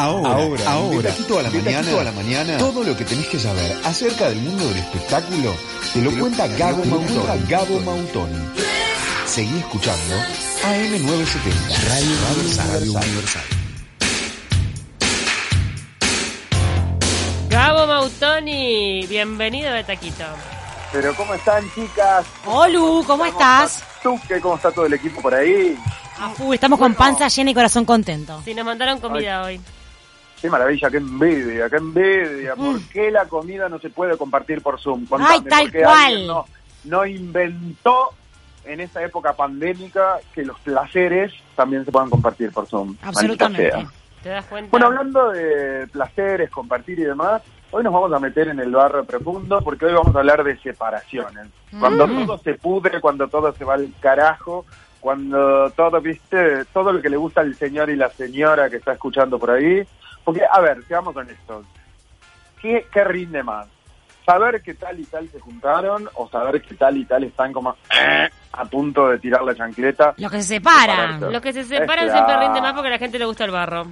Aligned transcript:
Ahora, 0.00 0.32
ahora, 0.32 0.70
ahora, 0.70 1.10
de 1.12 1.38
a 1.38 1.42
la 1.42 1.50
mañana, 1.50 2.00
a 2.00 2.04
la 2.04 2.12
mañana, 2.12 2.56
todo 2.56 2.82
lo 2.82 2.96
que 2.96 3.04
tenés 3.04 3.26
que 3.26 3.38
saber 3.38 3.76
acerca 3.84 4.30
del 4.30 4.38
mundo 4.38 4.66
del 4.66 4.78
espectáculo 4.78 5.54
te 5.92 6.00
lo 6.00 6.10
cuenta 6.18 6.46
Gabo 6.46 6.82
Mautoni. 6.86 7.46
Gabo 7.46 7.80
Mautoni. 7.80 8.38
Seguí 9.26 9.58
escuchando 9.58 10.14
AM970, 10.64 11.88
Radio, 11.90 12.16
Radio 12.72 12.92
Universal. 12.92 13.42
Gabo 17.50 17.86
Mautoni, 17.86 19.06
bienvenido 19.06 19.70
de 19.70 19.84
Taquito. 19.84 20.24
Pero 20.92 21.14
¿cómo 21.14 21.34
están 21.34 21.62
chicas? 21.74 22.24
Olu, 22.46 23.04
¿cómo 23.06 23.26
estás? 23.26 23.82
¿Tú 24.02 24.18
qué? 24.26 24.40
¿Cómo 24.40 24.56
está 24.56 24.72
todo 24.72 24.86
el 24.86 24.94
equipo 24.94 25.20
por 25.20 25.34
ahí? 25.34 25.76
estamos 26.54 26.78
con 26.78 26.94
panza 26.94 27.28
llena 27.28 27.50
y 27.50 27.54
corazón 27.54 27.84
contento. 27.84 28.40
Sí, 28.46 28.54
nos 28.54 28.64
mandaron 28.64 28.98
comida 28.98 29.42
hoy. 29.42 29.60
Qué 30.40 30.48
maravilla, 30.48 30.90
qué 30.90 30.96
envidia, 30.96 31.68
qué 31.68 31.76
envidia. 31.76 32.56
¿Por 32.56 32.76
mm. 32.76 32.88
qué 32.92 33.10
la 33.10 33.26
comida 33.26 33.68
no 33.68 33.78
se 33.78 33.90
puede 33.90 34.16
compartir 34.16 34.62
por 34.62 34.80
Zoom? 34.80 35.06
Ay, 35.18 35.40
tal 35.42 35.70
cual. 35.70 36.26
No, 36.26 36.46
no 36.84 37.06
inventó 37.06 38.14
en 38.64 38.80
esa 38.80 39.02
época 39.02 39.34
pandémica 39.34 40.18
que 40.34 40.44
los 40.44 40.58
placeres 40.60 41.32
también 41.54 41.84
se 41.84 41.92
puedan 41.92 42.10
compartir 42.10 42.52
por 42.52 42.66
Zoom. 42.66 42.96
Absolutamente. 43.02 43.86
¿Te 44.22 44.28
das 44.28 44.44
cuenta? 44.46 44.70
Bueno, 44.70 44.86
hablando 44.86 45.30
de 45.30 45.86
placeres, 45.88 46.50
compartir 46.50 46.98
y 47.00 47.04
demás, 47.04 47.42
hoy 47.70 47.82
nos 47.82 47.92
vamos 47.92 48.12
a 48.12 48.18
meter 48.18 48.48
en 48.48 48.60
el 48.60 48.70
barro 48.70 49.04
profundo 49.04 49.60
porque 49.62 49.86
hoy 49.86 49.94
vamos 49.94 50.14
a 50.14 50.18
hablar 50.18 50.44
de 50.44 50.58
separaciones. 50.58 51.48
Cuando 51.78 52.06
mm. 52.06 52.26
todo 52.26 52.38
se 52.38 52.54
pudre, 52.54 53.00
cuando 53.00 53.28
todo 53.28 53.52
se 53.52 53.64
va 53.64 53.74
al 53.74 53.92
carajo, 54.00 54.66
cuando 55.00 55.70
todo, 55.70 56.00
viste, 56.00 56.64
todo 56.66 56.92
lo 56.92 57.00
que 57.00 57.08
le 57.08 57.16
gusta 57.16 57.40
al 57.40 57.54
señor 57.54 57.88
y 57.90 57.96
la 57.96 58.10
señora 58.10 58.68
que 58.68 58.76
está 58.76 58.92
escuchando 58.92 59.38
por 59.38 59.50
ahí. 59.50 59.82
Porque, 60.24 60.42
a 60.50 60.60
ver, 60.60 60.84
seamos 60.86 61.16
honestos, 61.16 61.66
¿qué, 62.60 62.86
qué 62.92 63.04
rinde 63.04 63.42
más? 63.42 63.66
¿Saber 64.24 64.62
que 64.62 64.74
tal 64.74 65.00
y 65.00 65.04
tal 65.04 65.28
se 65.28 65.40
juntaron 65.40 66.08
o 66.14 66.28
saber 66.28 66.62
que 66.62 66.74
tal 66.74 66.96
y 66.96 67.04
tal 67.04 67.24
están 67.24 67.52
como 67.52 67.76
eh, 67.98 68.28
a 68.52 68.64
punto 68.66 69.08
de 69.08 69.18
tirar 69.18 69.42
la 69.42 69.54
chancleta? 69.54 70.14
Lo 70.18 70.30
que 70.30 70.42
se 70.42 70.56
separan. 70.56 71.32
Los 71.32 71.42
que 71.42 71.52
se 71.52 71.64
separan 71.64 72.10
siempre 72.10 72.36
rinde 72.38 72.60
más 72.60 72.74
porque 72.74 72.88
a 72.88 72.92
la 72.92 72.98
gente 72.98 73.18
le 73.18 73.24
gusta 73.24 73.44
el 73.44 73.50
barro. 73.50 73.86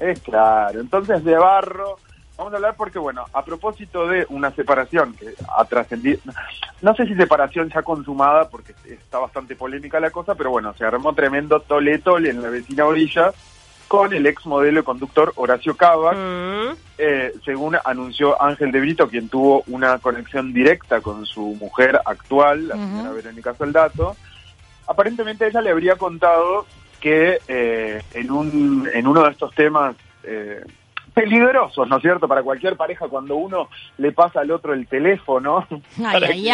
Es 0.00 0.20
claro. 0.20 0.80
Entonces, 0.80 1.24
de 1.24 1.36
barro 1.38 1.96
Vamos 2.36 2.52
a 2.52 2.56
hablar 2.56 2.74
porque, 2.76 2.98
bueno, 2.98 3.24
a 3.32 3.44
propósito 3.44 4.08
de 4.08 4.26
una 4.28 4.50
separación 4.50 5.14
que 5.14 5.34
ha 5.56 5.64
trascendido, 5.66 6.18
no 6.82 6.94
sé 6.94 7.06
si 7.06 7.14
separación 7.14 7.70
ya 7.70 7.82
consumada, 7.82 8.48
porque 8.48 8.74
está 8.86 9.20
bastante 9.20 9.54
polémica 9.54 10.00
la 10.00 10.10
cosa, 10.10 10.34
pero 10.34 10.50
bueno, 10.50 10.74
se 10.74 10.84
armó 10.84 11.12
tremendo 11.12 11.60
tole 11.60 11.98
tole 11.98 12.30
en 12.30 12.42
la 12.42 12.48
vecina 12.48 12.86
orilla 12.86 13.32
con 13.96 14.12
el 14.12 14.26
ex 14.26 14.44
modelo 14.46 14.80
y 14.80 14.82
conductor 14.82 15.32
Horacio 15.36 15.76
Cava, 15.76 16.12
mm. 16.12 16.76
eh, 16.98 17.32
según 17.44 17.76
anunció 17.84 18.40
Ángel 18.42 18.72
de 18.72 18.80
Brito, 18.80 19.08
quien 19.08 19.28
tuvo 19.28 19.62
una 19.68 19.98
conexión 19.98 20.52
directa 20.52 21.00
con 21.00 21.24
su 21.26 21.56
mujer 21.60 22.00
actual, 22.04 22.68
la 22.68 22.74
señora 22.74 23.12
Verónica 23.12 23.54
Soldato. 23.54 24.16
Aparentemente 24.86 25.46
ella 25.46 25.60
le 25.60 25.70
habría 25.70 25.96
contado 25.96 26.66
que 27.00 27.38
eh, 27.46 28.02
en, 28.12 28.30
un, 28.30 28.88
en 28.92 29.06
uno 29.06 29.22
de 29.22 29.30
estos 29.30 29.54
temas... 29.54 29.94
Eh, 30.24 30.64
peligrosos, 31.14 31.88
¿no 31.88 31.96
es 31.96 32.02
cierto? 32.02 32.28
Para 32.28 32.42
cualquier 32.42 32.76
pareja 32.76 33.08
cuando 33.08 33.36
uno 33.36 33.68
le 33.98 34.12
pasa 34.12 34.40
al 34.40 34.50
otro 34.50 34.74
el 34.74 34.86
teléfono 34.86 35.66
para, 36.02 36.28
que, 36.28 36.50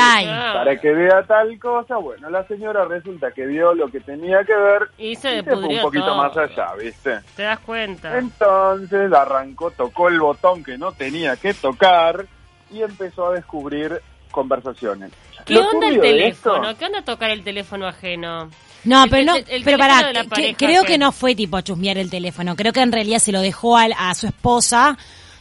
para 0.55 0.81
que 0.81 0.93
vea 0.93 1.23
tal 1.25 1.59
cosa. 1.59 1.97
Bueno, 1.97 2.31
la 2.31 2.47
señora 2.47 2.85
resulta 2.85 3.33
que 3.33 3.47
vio 3.47 3.75
lo 3.75 3.89
que 3.89 4.01
tenía 4.01 4.45
que 4.45 4.55
ver 4.55 4.91
y 4.99 5.17
se, 5.17 5.43
fue 5.43 5.57
un 5.57 5.81
poquito 5.81 6.15
más 6.15 6.37
allá, 6.37 6.75
¿viste? 6.79 7.21
¿Te 7.35 7.43
das 7.43 7.59
cuenta? 7.61 8.17
Entonces 8.19 9.13
arrancó, 9.13 9.71
tocó 9.71 10.09
el 10.09 10.21
botón 10.21 10.63
que 10.63 10.77
no 10.77 10.93
tenía 10.93 11.37
que 11.37 11.55
tocar 11.55 12.27
y 12.71 12.83
empezó 12.83 13.29
a 13.29 13.35
descubrir 13.35 14.01
conversaciones. 14.31 15.11
¿Qué 15.45 15.59
onda 15.59 15.89
el 15.89 16.01
teléfono? 16.01 16.77
¿Qué 16.77 16.85
onda 16.85 17.03
tocar 17.03 17.31
el 17.31 17.43
teléfono 17.43 17.87
ajeno? 17.87 18.51
No, 18.85 19.05
pero 19.11 19.25
no, 19.25 19.39
pero 19.65 19.79
para, 19.79 20.13
creo 20.57 20.85
que 20.85 20.99
no 20.99 21.13
fue 21.13 21.35
tipo 21.35 21.57
a 21.57 21.63
chusmear 21.63 21.99
el 21.99 22.11
teléfono, 22.11 22.57
creo 22.57 22.73
que 22.73 22.81
en 22.81 22.93
realidad 22.93 23.19
se 23.19 23.33
lo 23.33 23.41
dejó 23.41 23.77
a, 23.77 24.15
su 24.15 24.27
esposa 24.27 24.97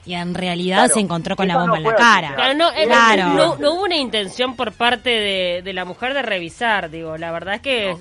y 0.05 0.13
en 0.13 0.33
realidad 0.33 0.89
se 0.91 0.99
encontró 0.99 1.35
con 1.35 1.47
la 1.47 1.57
bomba 1.57 1.77
en 1.77 1.83
la 1.83 1.95
cara. 1.95 2.35
Claro, 2.35 2.53
no, 2.55 2.71
claro. 2.71 3.57
No, 3.59 3.73
hubo 3.73 3.83
una 3.83 3.95
intención 3.95 4.55
por 4.55 4.73
parte 4.73 5.61
de, 5.63 5.73
la 5.73 5.85
mujer 5.85 6.13
de 6.13 6.21
revisar, 6.21 6.89
digo, 6.89 7.17
la 7.17 7.31
verdad 7.31 7.55
es 7.55 7.61
que 7.61 7.95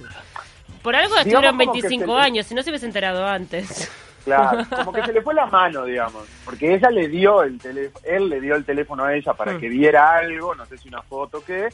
por 0.83 0.97
algo 0.97 1.17
estuvieron 1.17 1.57
25 1.57 2.17
años, 2.17 2.47
si 2.47 2.55
no 2.55 2.63
se 2.63 2.71
hubiese 2.71 2.87
enterado 2.87 3.27
antes. 3.27 3.91
Claro, 4.25 4.65
como 4.77 4.93
que 4.93 5.05
se 5.05 5.13
le 5.13 5.23
fue 5.23 5.35
la 5.35 5.47
mano, 5.47 5.85
digamos, 5.85 6.25
porque 6.45 6.75
ella 6.75 6.91
le 6.91 7.09
dio 7.09 7.43
el 7.43 7.59
teléfono, 7.59 8.05
él 8.05 8.29
le 8.29 8.41
dio 8.41 8.57
el 8.57 8.65
teléfono 8.65 9.05
a 9.05 9.15
ella 9.15 9.33
para 9.33 9.55
mm. 9.55 9.61
que 9.61 9.69
viera 9.69 10.17
algo, 10.17 10.55
no 10.55 10.67
sé 10.67 10.77
si 10.79 10.89
una 10.89 11.03
foto 11.03 11.39
o 11.39 11.45
qué, 11.45 11.69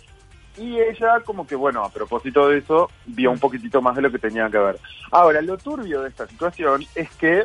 y 0.57 0.81
ella 0.81 1.21
como 1.25 1.47
que, 1.47 1.57
bueno, 1.57 1.85
a 1.85 1.91
propósito 1.91 2.49
de 2.49 2.59
eso, 2.59 2.91
vio 3.07 3.31
un 3.31 3.39
poquitito 3.39 3.83
más 3.83 3.97
de 3.97 4.03
lo 4.03 4.11
que 4.11 4.19
tenía 4.19 4.49
que 4.49 4.59
ver. 4.59 4.79
Ahora, 5.11 5.41
lo 5.43 5.57
turbio 5.59 6.03
de 6.03 6.09
esta 6.09 6.27
situación 6.27 6.85
es 6.95 7.11
que 7.17 7.45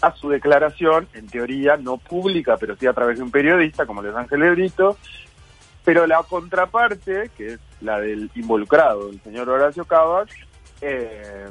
a 0.00 0.12
su 0.12 0.28
declaración, 0.28 1.08
en 1.14 1.28
teoría, 1.28 1.76
no 1.76 1.98
pública, 1.98 2.56
pero 2.56 2.76
sí 2.76 2.86
a 2.86 2.92
través 2.92 3.18
de 3.18 3.24
un 3.24 3.30
periodista 3.30 3.86
como 3.86 4.02
Los 4.02 4.16
Ángeles 4.16 4.52
Brito, 4.52 4.96
pero 5.84 6.06
la 6.06 6.22
contraparte, 6.22 7.30
que 7.36 7.54
es 7.54 7.60
la 7.80 8.00
del 8.00 8.30
involucrado, 8.34 9.10
el 9.10 9.20
señor 9.22 9.48
Horacio 9.48 9.84
Cabas, 9.84 10.28
eh, 10.80 11.46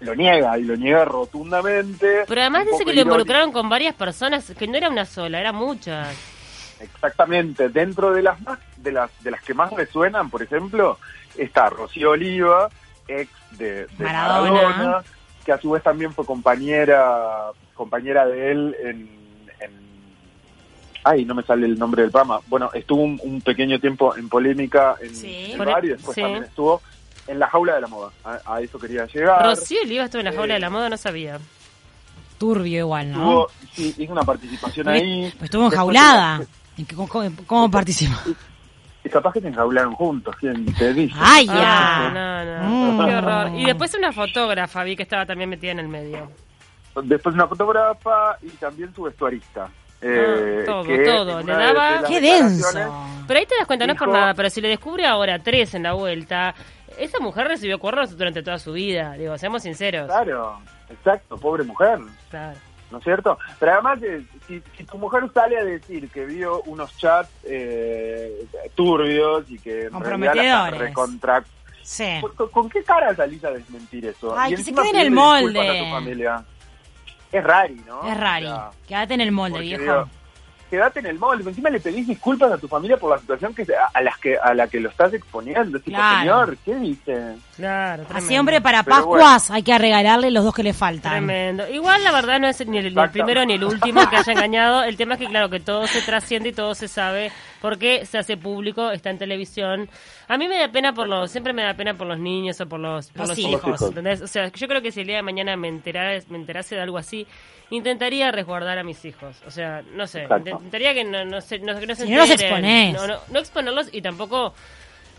lo 0.00 0.14
niega 0.14 0.58
y 0.58 0.62
lo 0.62 0.76
niega 0.76 1.04
rotundamente. 1.04 2.24
Pero 2.26 2.40
además 2.40 2.66
dice 2.70 2.84
que 2.84 2.94
lo 2.94 3.02
involucraron 3.02 3.52
con 3.52 3.68
varias 3.68 3.94
personas, 3.94 4.52
que 4.56 4.66
no 4.66 4.76
era 4.76 4.88
una 4.88 5.04
sola, 5.04 5.40
eran 5.40 5.56
muchas. 5.56 6.35
Exactamente, 6.80 7.68
dentro 7.68 8.12
de 8.12 8.22
las 8.22 8.40
más, 8.42 8.58
de 8.76 8.92
las 8.92 9.10
de 9.22 9.30
las 9.30 9.42
que 9.42 9.54
más 9.54 9.72
resuenan, 9.72 10.30
por 10.30 10.42
ejemplo, 10.42 10.98
está 11.36 11.70
Rocío 11.70 12.10
Oliva, 12.10 12.68
ex 13.08 13.30
de, 13.52 13.86
Maradona. 13.98 15.02
que 15.44 15.52
a 15.52 15.58
su 15.58 15.70
vez 15.70 15.82
también 15.82 16.12
fue 16.12 16.26
compañera 16.26 17.50
compañera 17.74 18.26
de 18.26 18.52
él 18.52 18.76
en, 18.82 19.08
en 19.60 19.78
ay, 21.04 21.24
no 21.24 21.34
me 21.34 21.42
sale 21.44 21.66
el 21.66 21.78
nombre 21.78 22.02
del 22.02 22.10
programa. 22.10 22.40
Bueno, 22.48 22.70
estuvo 22.74 23.02
un, 23.02 23.40
pequeño 23.40 23.78
tiempo 23.78 24.16
en 24.16 24.28
polémica 24.28 24.96
en 25.00 25.52
el 25.52 25.58
bar 25.58 25.84
y 25.84 25.88
después 25.88 26.16
también 26.16 26.44
estuvo 26.44 26.82
en 27.26 27.38
la 27.38 27.48
jaula 27.48 27.74
de 27.74 27.80
la 27.80 27.86
moda. 27.86 28.10
A, 28.24 28.60
eso 28.60 28.78
quería 28.78 29.06
llegar. 29.06 29.44
Rocío 29.44 29.80
Oliva 29.82 30.04
estuvo 30.04 30.20
en 30.20 30.26
la 30.26 30.32
jaula 30.32 30.54
de 30.54 30.60
la 30.60 30.66
eh, 30.66 30.70
moda, 30.70 30.90
no 30.90 30.96
sabía. 30.96 31.38
Turbio 32.38 32.80
igual, 32.80 33.12
¿no? 33.12 33.46
sí, 33.72 33.94
hizo 33.96 34.12
una 34.12 34.24
participación 34.24 34.88
ahí. 34.88 35.32
estuvo 35.40 35.66
enjaulada. 35.66 36.42
¿Cómo, 36.94 37.08
cómo, 37.46 37.70
participó? 37.70 38.16
Y 39.04 39.08
capaz 39.08 39.34
que 39.34 39.40
se 39.40 39.48
enjaularon 39.48 39.94
juntos, 39.94 40.34
¿quién 40.40 40.66
te 40.74 40.92
dice? 40.92 41.14
¡Ay, 41.18 41.46
ya! 41.46 42.10
No, 42.12 42.44
no, 42.44 42.92
mm. 42.92 43.06
Qué 43.06 43.14
horror. 43.14 43.50
Y 43.54 43.64
después 43.64 43.94
una 43.94 44.12
fotógrafa, 44.12 44.82
vi 44.82 44.96
que 44.96 45.04
estaba 45.04 45.24
también 45.24 45.48
metida 45.48 45.72
en 45.72 45.78
el 45.78 45.88
medio. 45.88 46.30
Después 47.04 47.34
una 47.34 47.46
fotógrafa 47.46 48.36
y 48.42 48.48
también 48.50 48.92
su 48.94 49.04
vestuarista. 49.04 49.70
Eh, 50.00 50.64
todo, 50.66 50.84
todo. 50.84 51.42
Le 51.42 51.52
daba... 51.52 52.02
¡Qué 52.02 52.20
denso! 52.20 52.68
Pero 53.26 53.38
ahí 53.38 53.46
te 53.46 53.54
das 53.56 53.66
cuenta, 53.66 53.86
no 53.86 53.92
es 53.92 53.98
por 53.98 54.08
nada, 54.08 54.34
pero 54.34 54.50
si 54.50 54.60
le 54.60 54.68
descubre 54.68 55.06
ahora 55.06 55.38
tres 55.38 55.74
en 55.74 55.84
la 55.84 55.92
vuelta, 55.92 56.54
esa 56.98 57.18
mujer 57.20 57.48
recibió 57.48 57.78
cuernos 57.78 58.16
durante 58.16 58.42
toda 58.42 58.58
su 58.58 58.72
vida, 58.72 59.12
digo, 59.12 59.36
seamos 59.38 59.62
sinceros. 59.62 60.06
Claro, 60.06 60.58
exacto, 60.90 61.36
pobre 61.36 61.64
mujer. 61.64 62.00
Claro. 62.30 62.58
¿No 62.90 62.98
es 62.98 63.04
cierto? 63.04 63.38
Pero 63.58 63.72
además, 63.72 63.98
eh, 64.02 64.24
si, 64.46 64.60
tu 64.84 64.98
mujer 64.98 65.24
sale 65.32 65.58
a 65.58 65.64
decir 65.64 66.08
que 66.10 66.24
vio 66.24 66.62
unos 66.62 66.96
chats 66.96 67.30
eh, 67.44 68.46
turbios 68.74 69.50
y 69.50 69.58
que 69.58 69.88
realidad 69.90 70.72
recontra... 70.72 71.44
Sí. 71.82 72.20
¿Con, 72.50 72.68
qué 72.68 72.82
cara 72.82 73.14
salís 73.14 73.44
a 73.44 73.52
desmentir 73.52 74.06
eso? 74.06 74.36
Ay, 74.36 74.56
que 74.56 74.62
se 74.62 74.74
quede 74.74 74.90
en 74.90 74.96
el 74.96 75.10
molde. 75.12 76.34
Es 77.30 77.44
rari, 77.44 77.80
¿no? 77.86 78.08
Es 78.08 78.18
rari. 78.18 78.48
Quédate 78.88 79.14
en 79.14 79.20
el 79.20 79.30
molde, 79.30 79.60
viejo 79.60 80.08
quédate 80.66 81.00
en 81.00 81.06
el 81.06 81.18
molde. 81.18 81.48
Encima 81.48 81.70
le 81.70 81.80
pedís 81.80 82.06
disculpas 82.06 82.52
a 82.52 82.58
tu 82.58 82.68
familia 82.68 82.96
por 82.96 83.10
la 83.10 83.18
situación 83.18 83.54
que 83.54 83.66
a, 83.94 84.00
las 84.00 84.18
que 84.18 84.36
a 84.36 84.54
la 84.54 84.68
que 84.68 84.80
lo 84.80 84.88
estás 84.88 85.12
exponiendo. 85.14 85.78
señor, 85.78 86.56
¿qué 86.64 86.74
dice? 86.76 87.36
Claro, 87.56 88.04
Así, 88.12 88.36
hombre, 88.36 88.60
para 88.60 88.82
Pascuas 88.82 89.50
hay 89.50 89.62
que 89.62 89.76
regalarle 89.78 90.30
los 90.30 90.44
dos 90.44 90.54
que 90.54 90.62
le 90.62 90.72
faltan. 90.72 91.12
Tremendo. 91.12 91.68
Igual, 91.68 92.04
la 92.04 92.12
verdad, 92.12 92.38
no 92.38 92.48
es 92.48 92.66
ni 92.66 92.78
el, 92.78 92.94
primero 93.10 93.44
ni 93.44 93.54
el 93.54 93.64
último 93.64 94.08
que 94.08 94.16
haya 94.16 94.32
engañado. 94.32 94.82
El 94.84 94.96
tema 94.96 95.14
es 95.14 95.20
que, 95.20 95.26
claro, 95.26 95.48
que 95.48 95.60
todo 95.60 95.86
se 95.86 96.02
trasciende 96.02 96.50
y 96.50 96.52
todo 96.52 96.74
se 96.74 96.88
sabe 96.88 97.32
porque 97.60 98.06
se 98.06 98.18
hace 98.18 98.36
público, 98.36 98.90
está 98.90 99.10
en 99.10 99.18
televisión. 99.18 99.88
A 100.28 100.36
mí 100.38 100.48
me 100.48 100.58
da 100.58 100.68
pena 100.68 100.92
por 100.92 101.08
los, 101.08 101.30
siempre 101.30 101.52
me 101.52 101.62
da 101.62 101.74
pena 101.74 101.94
por 101.94 102.06
los 102.06 102.18
niños 102.18 102.60
o 102.60 102.68
por 102.68 102.80
los, 102.80 103.10
por 103.10 103.28
los, 103.28 103.38
hijos. 103.38 103.82
O 103.82 104.26
sea, 104.26 104.52
yo 104.52 104.68
creo 104.68 104.82
que 104.82 104.92
si 104.92 105.00
el 105.00 105.06
día 105.06 105.16
de 105.16 105.22
mañana 105.22 105.56
me, 105.56 105.68
enterase, 105.68 106.26
me 106.30 106.38
enterase 106.38 106.74
de 106.74 106.80
algo 106.80 106.98
así, 106.98 107.26
intentaría 107.70 108.30
resguardar 108.30 108.78
a 108.78 108.84
mis 108.84 109.04
hijos. 109.04 109.36
O 109.46 109.50
sea, 109.50 109.82
no 109.94 110.06
sé, 110.06 110.24
intentaría 110.24 110.94
que 110.94 111.04
no, 111.04 111.24
no, 111.24 111.40
se, 111.40 111.58
no, 111.58 111.72
no 111.74 111.94
se 111.94 112.06
no, 112.06 113.06
no, 113.30 113.38
exponerlos 113.38 113.88
y 113.92 114.02
tampoco 114.02 114.54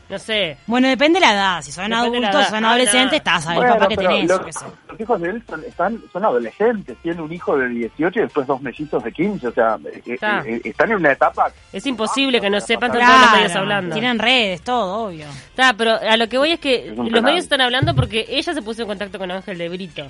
no 0.09 0.19
sé. 0.19 0.57
Bueno, 0.67 0.87
depende 0.87 1.19
de 1.19 1.25
la 1.25 1.33
edad. 1.33 1.61
Si 1.61 1.71
son 1.71 1.91
adultos, 1.91 2.45
si 2.45 2.51
son 2.51 2.63
ah, 2.63 2.69
adolescentes, 2.69 3.17
estás 3.17 3.47
a 3.47 3.59
ver 3.59 3.69
papá 3.69 3.87
que 3.89 3.97
tenés. 3.97 4.27
Los, 4.27 4.41
los, 4.41 4.99
hijos 4.99 5.21
de 5.21 5.29
él 5.29 5.43
son, 5.47 5.63
están, 5.65 6.01
son 6.13 6.25
adolescentes. 6.25 6.97
Tiene 7.01 7.21
un 7.21 7.33
hijo 7.33 7.57
de 7.57 7.67
18 7.67 8.19
y 8.19 8.21
después 8.23 8.47
dos 8.47 8.61
mellizos 8.61 9.03
de 9.03 9.11
15. 9.11 9.47
O 9.47 9.51
sea, 9.51 9.77
eh, 9.85 10.01
eh, 10.05 10.17
eh, 10.21 10.61
están 10.63 10.91
en 10.91 10.97
una 10.97 11.11
etapa. 11.11 11.51
Es 11.73 11.85
imposible 11.85 12.39
que 12.39 12.49
no 12.49 12.61
sepan 12.61 12.91
claro, 12.91 13.05
todos 13.05 13.21
los 13.21 13.31
medios 13.33 13.55
hablando. 13.55 13.93
Tienen 13.93 14.19
redes, 14.19 14.61
todo, 14.61 15.07
obvio. 15.07 15.25
Está, 15.49 15.73
pero 15.73 15.95
a 15.95 16.15
lo 16.15 16.29
que 16.29 16.37
voy 16.37 16.53
es 16.53 16.59
que 16.59 16.93
los 16.95 17.21
medios 17.21 17.43
están 17.43 17.61
hablando 17.61 17.93
porque 17.93 18.25
ella 18.29 18.53
se 18.53 18.61
puso 18.61 18.83
en 18.83 18.87
contacto 18.87 19.19
con 19.19 19.29
Ángel 19.29 19.57
de 19.57 19.69
Brito. 19.69 20.07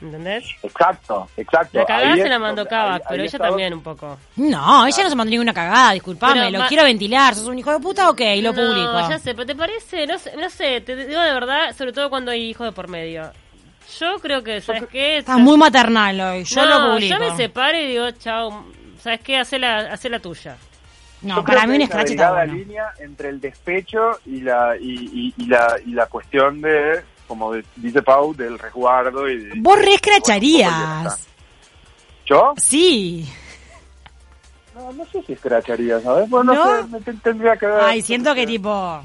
¿Entendés? 0.00 0.44
Exacto, 0.62 1.28
exacto. 1.36 1.78
La 1.78 1.86
cagada 1.86 2.16
se 2.16 2.28
la 2.28 2.38
mandó 2.38 2.66
Kavak, 2.66 3.04
pero 3.08 3.22
ella 3.22 3.38
también 3.38 3.72
un 3.72 3.82
poco. 3.82 4.18
No, 4.36 4.86
ella 4.86 5.02
no 5.04 5.10
se 5.10 5.16
mandó 5.16 5.30
ninguna 5.30 5.54
cagada, 5.54 5.92
disculpame, 5.92 6.50
lo 6.50 6.66
quiero 6.66 6.84
ventilar, 6.84 7.34
sos 7.34 7.46
un 7.46 7.58
hijo 7.58 7.72
de 7.72 7.78
puta, 7.78 8.10
ok, 8.10 8.20
lo 8.42 8.52
no, 8.52 8.62
publico. 8.62 9.08
ya 9.08 9.18
sé, 9.18 9.34
pero 9.34 9.46
¿te 9.46 9.54
parece? 9.54 10.06
No 10.06 10.18
sé, 10.18 10.36
no 10.36 10.50
sé, 10.50 10.80
te 10.80 10.96
digo 10.96 11.20
de 11.20 11.32
verdad, 11.32 11.74
sobre 11.76 11.92
todo 11.92 12.10
cuando 12.10 12.30
hay 12.30 12.42
hijos 12.50 12.66
de 12.66 12.72
por 12.72 12.88
medio. 12.88 13.30
Yo 13.98 14.18
creo 14.18 14.42
que, 14.42 14.60
¿sabes 14.60 14.84
qué? 14.90 15.18
Estás 15.18 15.38
muy 15.38 15.56
maternal 15.56 16.20
hoy, 16.20 16.44
yo 16.44 16.64
lo 16.64 16.92
publico. 16.92 17.14
yo 17.14 17.20
me 17.20 17.36
separo 17.36 17.78
y 17.78 17.86
digo, 17.86 18.10
chao, 18.12 18.64
¿sabes 19.00 19.20
qué? 19.20 19.38
Hacé 19.38 19.58
la, 19.58 19.92
hacé 19.92 20.08
la 20.08 20.18
tuya. 20.18 20.56
No, 21.22 21.42
para 21.42 21.66
mí 21.66 21.76
un 21.76 21.86
scratch 21.86 22.10
está 22.10 22.32
bueno. 22.32 22.52
línea 22.54 22.92
entre 22.98 23.30
el 23.30 23.40
despecho 23.40 24.18
y 24.26 24.42
la, 24.42 24.76
y, 24.78 25.32
y, 25.36 25.46
la, 25.46 25.76
y 25.84 25.92
la 25.92 26.06
cuestión 26.06 26.60
de 26.60 27.02
como 27.26 27.52
dice 27.76 28.02
Pau, 28.02 28.34
del 28.34 28.58
resguardo 28.58 29.28
y... 29.28 29.60
Vos 29.60 29.78
rescracharías. 29.78 31.28
¿Yo? 32.26 32.54
Sí. 32.56 33.28
No, 34.74 34.92
no 34.92 35.04
sé 35.06 35.22
si 35.22 35.34
escracharía, 35.34 36.00
¿sabes? 36.00 36.28
Bueno, 36.28 36.54
no, 36.54 36.98
sé, 36.98 37.12
tendría 37.22 37.56
que 37.56 37.66
ver. 37.66 37.80
Ay, 37.80 38.02
siento 38.02 38.34
que 38.34 38.46
tipo, 38.46 39.00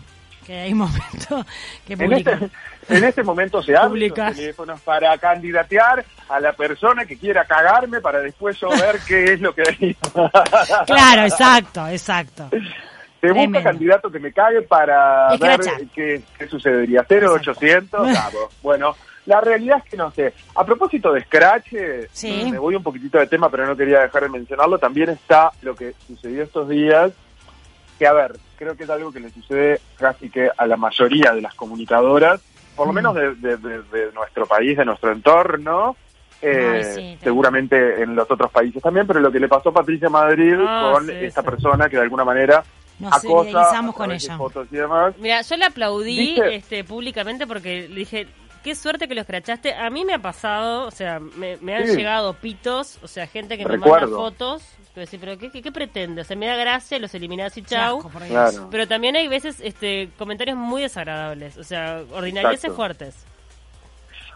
que 0.45 0.61
hay 0.61 0.71
un 0.71 0.79
momento 0.79 1.45
que. 1.85 1.93
En 1.93 2.13
este, 2.13 2.31
en 2.89 3.03
este 3.03 3.23
momento 3.23 3.61
se 3.61 3.77
abren 3.77 4.09
los 4.09 4.35
teléfonos 4.35 4.81
para 4.81 5.15
candidatear 5.19 6.03
a 6.27 6.39
la 6.39 6.53
persona 6.53 7.05
que 7.05 7.17
quiera 7.17 7.45
cagarme 7.45 8.01
para 8.01 8.19
después 8.19 8.59
yo 8.59 8.69
ver 8.69 8.99
qué 9.07 9.33
es 9.33 9.41
lo 9.41 9.53
que... 9.53 9.63
claro, 10.85 11.21
exacto, 11.23 11.87
exacto. 11.87 12.49
Te 13.19 13.31
busca 13.31 13.61
candidato 13.61 14.09
que 14.09 14.19
me 14.19 14.31
cague 14.31 14.61
para 14.61 15.35
ver 15.37 15.59
qué, 15.93 16.23
sucedería. 16.49 17.05
0800, 17.09 17.89
claro. 17.89 18.49
Bueno, 18.61 18.95
la 19.25 19.41
realidad 19.41 19.81
es 19.83 19.91
que 19.91 19.97
no 19.97 20.09
sé. 20.11 20.33
A 20.55 20.65
propósito 20.65 21.11
de 21.11 21.21
Scratch, 21.21 21.73
me 22.23 22.57
voy 22.57 22.75
un 22.75 22.83
poquitito 22.83 23.19
de 23.19 23.27
tema, 23.27 23.49
pero 23.49 23.67
no 23.67 23.75
quería 23.75 23.99
dejar 23.99 24.23
de 24.23 24.29
mencionarlo. 24.29 24.79
También 24.79 25.09
está 25.09 25.51
lo 25.61 25.75
que 25.75 25.93
sucedió 26.07 26.43
estos 26.43 26.69
días, 26.69 27.11
que 27.97 28.07
a 28.07 28.13
ver, 28.13 28.37
creo 28.57 28.75
que 28.75 28.85
es 28.85 28.89
algo 28.89 29.11
que 29.11 29.19
le 29.19 29.29
sucede 29.29 29.81
casi 29.97 30.29
que 30.29 30.49
a 30.55 30.65
la 30.65 30.77
mayoría 30.77 31.33
de 31.33 31.41
las 31.41 31.53
comunicadoras, 31.55 32.41
por 32.75 32.87
lo 32.87 32.93
mm. 32.93 32.95
menos 32.95 33.15
de, 33.15 34.11
nuestro 34.13 34.45
país, 34.45 34.77
de 34.77 34.85
nuestro 34.85 35.11
entorno. 35.11 35.95
Eh, 36.41 37.17
seguramente 37.21 38.01
en 38.01 38.15
los 38.15 38.31
otros 38.31 38.49
países 38.49 38.81
también, 38.81 39.05
pero 39.05 39.19
lo 39.19 39.29
que 39.29 39.41
le 39.41 39.49
pasó 39.49 39.69
a 39.69 39.73
Patricia 39.73 40.07
Madrid 40.07 40.55
ah, 40.65 40.93
con 40.93 41.09
esta 41.09 41.43
persona 41.43 41.89
que 41.89 41.97
de 41.97 42.03
alguna 42.03 42.23
manera 42.23 42.63
nos 42.99 43.21
solidarizamos 43.21 43.95
con 43.95 44.11
ella. 44.11 44.37
Mira, 45.17 45.41
yo 45.41 45.57
le 45.57 45.65
aplaudí 45.65 46.39
este, 46.51 46.83
públicamente 46.83 47.47
porque 47.47 47.87
le 47.87 47.95
dije, 47.95 48.27
qué 48.63 48.75
suerte 48.75 49.07
que 49.07 49.15
lo 49.15 49.21
escrachaste. 49.21 49.73
A 49.73 49.89
mí 49.89 50.05
me 50.05 50.13
ha 50.13 50.21
pasado, 50.21 50.87
o 50.87 50.91
sea, 50.91 51.19
me, 51.19 51.53
han 51.75 51.85
llegado 51.85 52.33
pitos, 52.33 52.99
o 53.01 53.07
sea, 53.07 53.27
gente 53.27 53.57
que 53.57 53.65
me 53.65 53.77
manda 53.77 54.07
fotos. 54.07 54.63
Pero, 54.93 55.37
¿qué, 55.37 55.49
qué, 55.49 55.71
pretende? 55.71 56.21
O 56.21 56.25
sea, 56.25 56.35
me 56.35 56.45
da 56.45 56.55
gracia, 56.55 56.99
los 56.99 57.13
eliminás 57.13 57.55
y 57.57 57.61
chau. 57.61 58.03
Pero 58.69 58.87
también 58.87 59.15
hay 59.15 59.27
veces 59.27 59.61
este, 59.61 60.09
comentarios 60.17 60.57
muy 60.57 60.81
desagradables, 60.81 61.57
o 61.57 61.63
sea, 61.63 62.03
ordinarieces 62.11 62.73
fuertes. 62.73 63.15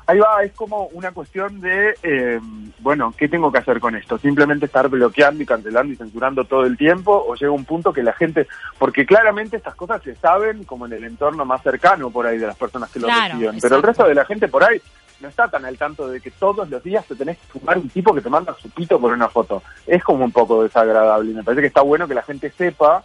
Ahí 0.06 0.20
va, 0.20 0.44
es 0.44 0.52
como 0.54 0.88
una 0.88 1.12
cuestión 1.12 1.62
de, 1.62 1.96
eh, 2.04 2.40
bueno, 2.80 3.14
¿qué 3.18 3.30
tengo 3.30 3.52
que 3.52 3.60
hacer 3.60 3.80
con 3.80 3.96
esto? 3.96 4.18
¿Simplemente 4.18 4.66
estar 4.66 4.90
bloqueando 4.90 5.42
y 5.42 5.46
cancelando 5.46 5.94
y 5.94 5.96
censurando 5.96 6.44
todo 6.44 6.66
el 6.66 6.78
tiempo? 6.78 7.26
¿O 7.28 7.36
llega 7.36 7.52
un 7.52 7.66
punto 7.66 7.94
que 7.94 8.04
la 8.04 8.14
gente, 8.14 8.48
porque 8.78 9.06
claramente 9.06 9.58
estas 9.58 9.76
cosas 9.76 10.02
se 10.04 10.16
saben 10.16 10.66
como 10.66 10.86
en 10.86 10.94
el 10.94 11.06
entorno 11.06 11.46
más 11.46 11.62
cercano 11.64 12.10
por 12.10 12.28
ahí 12.28 12.38
de 12.38 12.48
las 12.48 12.58
personas 12.58 12.92
que 12.92 13.00
lo 13.00 13.08
reciben, 13.08 13.60
pero 13.62 13.78
el 13.78 13.84
resto 13.84 14.06
de 14.06 14.16
la 14.16 14.26
gente 14.26 14.48
por 14.48 14.64
ahí 14.64 14.82
no 15.22 15.30
está 15.30 15.48
tan 15.48 15.64
al 15.64 15.78
tanto 15.78 16.10
de 16.10 16.20
que 16.20 16.32
todos 16.32 16.70
los 16.70 16.84
días 16.84 17.06
te 17.06 17.16
tenés 17.16 17.38
que 17.38 17.60
fumar 17.60 17.78
un 17.78 17.90
tipo 17.90 18.14
que 18.14 18.22
te 18.22 18.30
manda 18.30 18.54
su 18.62 18.70
pito 18.70 19.00
por 19.00 19.14
una 19.14 19.30
foto. 19.30 19.64
Es 19.88 20.04
como 20.04 20.26
un 20.26 20.32
poco 20.34 20.64
desagradable 20.64 21.32
y 21.32 21.34
me 21.34 21.44
parece 21.44 21.62
que 21.62 21.68
está 21.68 21.82
bueno 21.82 22.08
que 22.08 22.14
la 22.14 22.24
gente 22.24 22.52
sepa 22.52 23.02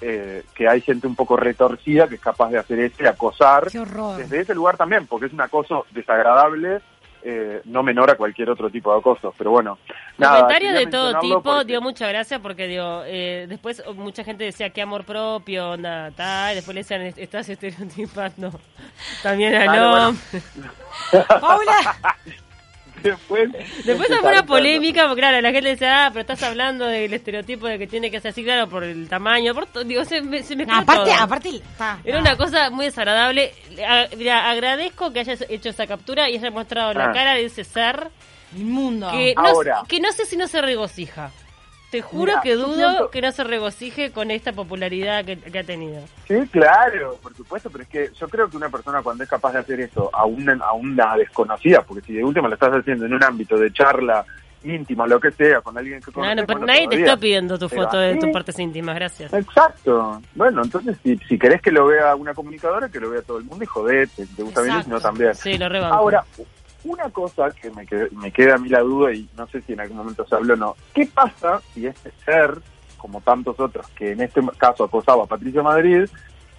eh, 0.00 0.44
que 0.54 0.68
hay 0.68 0.80
gente 0.80 1.06
un 1.06 1.16
poco 1.16 1.36
retorcida 1.36 2.08
que 2.08 2.16
es 2.16 2.20
capaz 2.20 2.50
de 2.50 2.58
hacer 2.58 2.78
ese 2.78 3.08
acosar 3.08 3.68
desde 3.70 4.40
ese 4.40 4.54
lugar 4.54 4.76
también, 4.76 5.06
porque 5.06 5.26
es 5.26 5.32
un 5.32 5.40
acoso 5.40 5.86
desagradable, 5.90 6.80
eh, 7.22 7.62
no 7.64 7.82
menor 7.82 8.10
a 8.10 8.16
cualquier 8.16 8.48
otro 8.50 8.70
tipo 8.70 8.92
de 8.92 9.00
acoso. 9.00 9.34
Pero 9.36 9.50
bueno, 9.50 9.78
comentarios 10.16 10.74
de 10.74 10.86
todo 10.86 11.18
tipo, 11.18 11.64
dio 11.64 11.80
mucha 11.80 12.06
gracia 12.06 12.38
porque 12.38 12.68
dio, 12.68 13.02
eh, 13.06 13.46
después 13.48 13.82
mucha 13.96 14.22
gente 14.22 14.44
decía 14.44 14.70
que 14.70 14.82
amor 14.82 15.04
propio, 15.04 15.76
nada, 15.76 16.12
tal, 16.12 16.54
después 16.54 16.74
le 16.74 16.80
decían, 16.82 17.02
estás 17.16 17.48
estereotipando 17.48 18.52
también 19.22 19.54
a 19.54 19.66
no. 19.66 20.16
Paula. 21.40 21.96
Después, 23.02 23.50
Después 23.84 24.08
fue 24.08 24.30
una 24.32 24.44
polémica, 24.44 25.06
porque 25.06 25.20
claro, 25.20 25.40
la 25.40 25.52
gente 25.52 25.70
dice, 25.70 25.86
ah, 25.86 26.08
pero 26.12 26.20
estás 26.22 26.42
hablando 26.42 26.86
del 26.86 27.12
estereotipo 27.12 27.66
de 27.66 27.78
que 27.78 27.86
tiene 27.86 28.10
que 28.10 28.20
ser 28.20 28.30
así, 28.30 28.44
claro, 28.44 28.68
por 28.68 28.84
el 28.84 29.08
tamaño, 29.08 29.54
por 29.54 29.86
digo, 29.86 30.04
se, 30.04 30.20
me, 30.22 30.42
se 30.42 30.56
me 30.56 30.64
aparte, 30.70 31.12
aparte, 31.12 31.62
Era 32.04 32.18
una 32.18 32.36
cosa 32.36 32.70
muy 32.70 32.86
desagradable. 32.86 33.52
mira, 34.16 34.50
agradezco 34.50 35.12
que 35.12 35.20
hayas 35.20 35.44
hecho 35.48 35.70
esa 35.70 35.86
captura 35.86 36.28
y 36.28 36.36
hayas 36.36 36.52
mostrado 36.52 36.92
la 36.94 37.10
ah. 37.10 37.12
cara 37.12 37.34
de 37.34 37.44
ese 37.44 37.64
ser. 37.64 38.10
Inmundo. 38.56 39.10
Que 39.10 39.34
no, 39.36 39.84
que 39.86 40.00
no 40.00 40.12
sé 40.12 40.24
si 40.24 40.36
no 40.36 40.46
se 40.48 40.60
regocija. 40.62 41.30
Te 41.90 42.02
juro 42.02 42.34
que 42.42 42.54
dudo 42.54 43.10
que 43.10 43.22
no 43.22 43.32
se 43.32 43.44
regocije 43.44 44.12
con 44.12 44.30
esta 44.30 44.52
popularidad 44.52 45.24
que, 45.24 45.58
ha 45.58 45.64
tenido. 45.64 46.02
Sí, 46.26 46.34
claro, 46.50 47.18
por 47.22 47.34
supuesto, 47.34 47.70
pero 47.70 47.84
es 47.84 47.88
que 47.88 48.10
yo 48.18 48.28
creo 48.28 48.50
que 48.50 48.58
una 48.58 48.68
persona 48.68 49.02
cuando 49.02 49.24
es 49.24 49.30
capaz 49.30 49.52
de 49.52 49.60
hacer 49.60 49.80
eso 49.80 50.10
a 50.12 50.26
una, 50.26 50.52
a 50.62 50.72
una 50.72 51.16
desconocida, 51.16 51.82
porque 51.82 52.06
si 52.06 52.12
de 52.12 52.24
última 52.24 52.48
lo 52.48 52.54
estás 52.54 52.72
haciendo 52.74 53.06
en 53.06 53.14
un 53.14 53.24
ámbito 53.24 53.56
de 53.56 53.72
charla 53.72 54.24
íntima, 54.64 55.06
lo 55.06 55.20
que 55.20 55.30
sea, 55.30 55.60
con 55.60 55.78
alguien 55.78 56.00
que 56.00 56.12
conoces... 56.12 56.36
No, 56.36 56.46
pero 56.46 56.60
nadie 56.60 56.88
te 56.88 57.00
está 57.00 57.16
pidiendo 57.16 57.58
tu 57.58 57.68
foto 57.68 57.96
de 57.96 58.16
tus 58.16 58.30
partes 58.30 58.58
íntimas, 58.58 58.94
gracias. 58.94 59.32
Exacto. 59.32 60.20
Bueno, 60.34 60.62
entonces 60.64 60.96
si, 61.02 61.16
si 61.28 61.38
querés 61.38 61.62
que 61.62 61.70
lo 61.70 61.86
vea 61.86 62.14
una 62.16 62.34
comunicadora, 62.34 62.88
que 62.88 63.00
lo 63.00 63.10
vea 63.10 63.22
todo 63.22 63.38
el 63.38 63.44
mundo 63.44 63.64
y 63.64 63.66
jodete, 63.66 64.26
te 64.26 64.42
gusta 64.42 64.62
bien, 64.62 64.82
sino 64.82 65.00
también. 65.00 65.34
Sí, 65.34 65.56
lo 65.56 65.68
rebanco. 65.68 65.94
Ahora, 65.94 66.24
una 66.84 67.10
cosa 67.10 67.50
que 67.50 67.70
me, 67.70 67.86
me 68.12 68.30
queda 68.30 68.54
a 68.54 68.58
mí 68.58 68.68
la 68.68 68.80
duda 68.80 69.12
y 69.12 69.28
no 69.36 69.46
sé 69.48 69.62
si 69.62 69.72
en 69.72 69.80
algún 69.80 69.98
momento 69.98 70.26
se 70.26 70.34
habló 70.34 70.54
o 70.54 70.56
no, 70.56 70.76
¿qué 70.94 71.06
pasa 71.06 71.60
si 71.74 71.86
este 71.86 72.12
ser, 72.24 72.58
como 72.96 73.20
tantos 73.20 73.58
otros 73.60 73.86
que 73.88 74.12
en 74.12 74.20
este 74.20 74.40
caso 74.56 74.84
acosaba 74.84 75.24
a 75.24 75.26
Patricia 75.26 75.62
Madrid, 75.62 76.08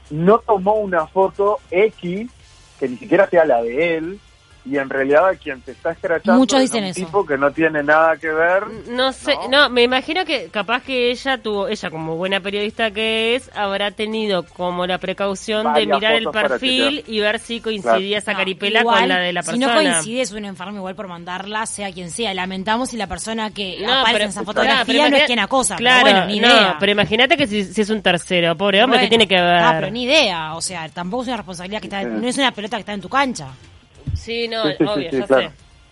no 0.09 0.39
tomó 0.39 0.75
una 0.75 1.07
foto 1.07 1.59
X 1.69 2.29
que 2.79 2.87
ni 2.87 2.97
siquiera 2.97 3.29
sea 3.29 3.45
la 3.45 3.61
de 3.61 3.97
él, 3.97 4.19
y 4.65 4.77
en 4.77 4.89
realidad 4.89 5.37
quien 5.41 5.63
se 5.63 5.71
está 5.71 5.91
escrachando 5.91 6.37
Muchos 6.37 6.59
dicen 6.59 6.83
es 6.83 6.97
un 6.97 7.05
tipo 7.05 7.25
que 7.25 7.37
no 7.37 7.51
tiene 7.51 7.81
nada 7.81 8.17
que 8.17 8.29
ver. 8.29 8.63
No 8.89 9.11
sé, 9.13 9.35
¿no? 9.49 9.69
me 9.69 9.83
imagino 9.83 10.25
que 10.25 10.49
capaz 10.49 10.83
que 10.83 11.11
ella 11.11 11.37
tuvo, 11.37 11.67
ella 11.67 11.89
como 11.89 12.17
buena 12.17 12.39
periodista 12.39 12.91
que 12.91 13.35
es, 13.35 13.49
habrá 13.55 13.91
tenido 13.91 14.43
como 14.43 14.85
la 14.85 14.97
precaución 14.97 15.73
de 15.73 15.85
mirar 15.85 16.13
el 16.13 16.29
perfil 16.29 17.03
y 17.07 17.19
ver 17.19 17.39
si 17.39 17.61
coincidía 17.61 18.17
esa 18.17 18.33
caripela 18.33 18.83
con 18.83 19.07
la 19.07 19.19
de 19.19 19.33
la 19.33 19.41
persona. 19.41 19.67
Si 19.67 19.71
no 19.71 19.73
coincide 19.73 20.21
es 20.21 20.31
un 20.31 20.45
enfermo 20.45 20.77
igual 20.77 20.95
por 20.95 21.07
mandarla, 21.07 21.65
sea 21.65 21.91
quien 21.91 22.11
sea. 22.11 22.33
Lamentamos 22.33 22.89
si 22.89 22.97
la 22.97 23.07
persona 23.07 23.51
que 23.51 23.85
aparece 23.85 24.23
en 24.23 24.29
esa 24.29 24.43
fotografía 24.43 25.09
no 25.09 25.17
es 25.17 25.23
quien 25.23 25.39
acosa. 25.39 25.75
Claro, 25.77 26.05
pero 26.05 26.17
bueno, 26.17 26.27
ni 26.27 26.37
idea. 26.37 26.77
pero 26.79 26.91
imagínate 26.91 27.37
que 27.37 27.47
si, 27.47 27.59
es 27.59 27.89
un 27.89 28.01
tercero, 28.01 28.55
pobre 28.55 28.83
hombre, 28.83 28.99
que 28.99 29.07
tiene 29.07 29.27
que 29.27 29.35
ver? 29.35 29.63
Ah, 29.63 29.77
pero 29.79 29.91
ni 29.91 30.03
idea, 30.03 30.55
o 30.55 30.61
sea, 30.61 30.87
tampoco 30.89 31.23
es 31.23 31.27
una 31.29 31.37
responsabilidad 31.37 31.81
que 31.81 31.87
está, 31.87 32.03
no 32.03 32.27
es 32.27 32.37
una 32.37 32.51
pelota 32.51 32.77
que 32.77 32.81
está 32.81 32.93
en 32.93 33.01
tu 33.01 33.09
cancha. 33.09 33.47
Sí, 34.19 34.47
no, 34.47 34.63
obvio, 34.63 35.09
ya 35.11 35.27
sé. 35.27 35.51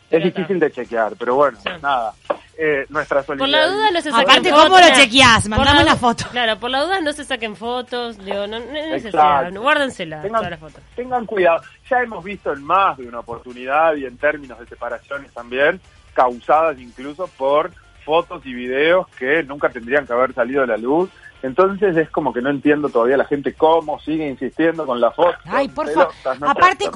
Es 0.10 0.24
difícil 0.24 0.60
de 0.60 0.72
chequear, 0.72 1.13
pero 1.17 1.36
bueno, 1.36 1.57
nada. 1.81 2.13
Eh, 2.60 2.86
nuestra 2.89 3.22
Por 3.22 3.48
la 3.48 3.67
duda 3.67 3.91
no 3.91 4.01
se 4.01 4.10
saquen 4.10 4.29
Aparte, 4.29 4.50
¿cómo 4.50 4.79
lo 4.79 4.89
chequeás? 4.96 5.48
Mandame 5.48 5.84
la, 5.84 5.96
foto. 5.96 6.25
Claro, 6.31 6.57
por 6.57 6.72
la 6.72 6.84
duda 6.84 7.01
no 7.01 7.13
se 7.13 7.24
saquen 7.24 7.55
fotos, 7.55 8.17
digo, 8.25 8.48
no, 8.48 8.60
no 8.60 8.75
es 8.75 9.03
necesario, 9.03 9.62
guárdensela 9.62 10.22
tengan. 10.22 10.57
Tengan 10.96 11.25
cuidado. 11.25 11.62
Ya 11.89 12.01
hemos 12.01 12.24
visto 12.24 12.51
en 12.51 12.63
más 12.63 12.98
de 12.98 13.07
una 13.07 13.19
oportunidad 13.19 13.96
y 13.96 14.05
en 14.05 14.17
términos 14.17 14.57
de 14.60 14.65
separaciones 14.65 15.31
también, 15.34 15.79
causadas 16.13 16.79
incluso 16.79 17.27
por 17.38 17.72
fotos 18.03 18.43
y 18.46 18.53
videos 18.53 19.07
que 19.19 19.43
nunca 19.43 19.69
tendrían 19.69 20.07
que 20.07 20.13
haber 20.13 20.34
salido 20.34 20.63
a 20.63 20.65
la 20.65 20.77
luz 20.77 21.12
entonces 21.44 21.96
es 21.96 22.10
como 22.10 22.34
que 22.34 22.41
no 22.41 22.50
entiendo 22.50 22.89
todavía 22.89 23.17
la 23.17 23.25
gente 23.25 23.53
cómo 23.53 24.00
sigue 24.00 24.27
insistiendo 24.27 24.86
con 24.86 25.00
la 25.00 25.12
foto. 25.12 25.38
Ay, 25.46 25.67
por 25.67 25.89
favor. 25.91 26.12
aparte, 26.41 26.89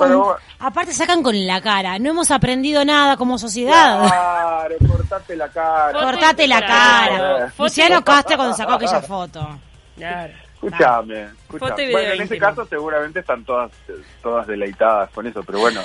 aparte 0.60 0.94
sacan 0.94 1.22
con 1.22 1.46
la 1.46 1.62
cara. 1.62 2.00
No 2.00 2.10
hemos 2.10 2.32
aprendido 2.32 2.84
nada 2.84 3.18
como 3.18 3.38
sociedad. 3.38 4.08
Claro, 4.08 4.76
cortate 4.88 5.36
la 5.36 5.50
cara. 5.50 6.00
Cortate 6.00 6.48
la 6.48 6.62
cara. 6.62 7.54
Luciano 7.58 8.04
Castro 8.04 8.38
cuando 8.38 8.56
sacó 8.56 8.74
aquella 8.74 9.02
foto. 9.02 9.60
Claro. 9.96 10.34
Escúchame, 10.64 11.28
Bueno, 11.50 12.14
en 12.14 12.22
ese 12.22 12.38
caso 12.38 12.64
seguramente 12.66 13.22
están 13.22 13.44
todas 13.44 13.72
todas 14.22 14.46
deleitadas 14.46 15.10
con 15.10 15.26
eso, 15.26 15.42
pero 15.42 15.60
bueno, 15.60 15.82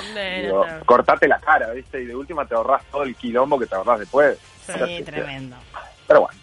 cortate 0.84 1.26
la 1.26 1.38
cara, 1.38 1.70
¿viste? 1.72 2.02
Y 2.02 2.06
de 2.06 2.14
última 2.14 2.44
te 2.44 2.54
ahorras 2.54 2.84
todo 2.90 3.02
el 3.02 3.16
quilombo 3.16 3.58
que 3.58 3.66
te 3.66 3.74
ahorras 3.74 4.00
después. 4.00 4.38
Sí, 4.66 5.02
tremendo. 5.02 5.56
Pero 6.06 6.22
bueno. 6.22 6.38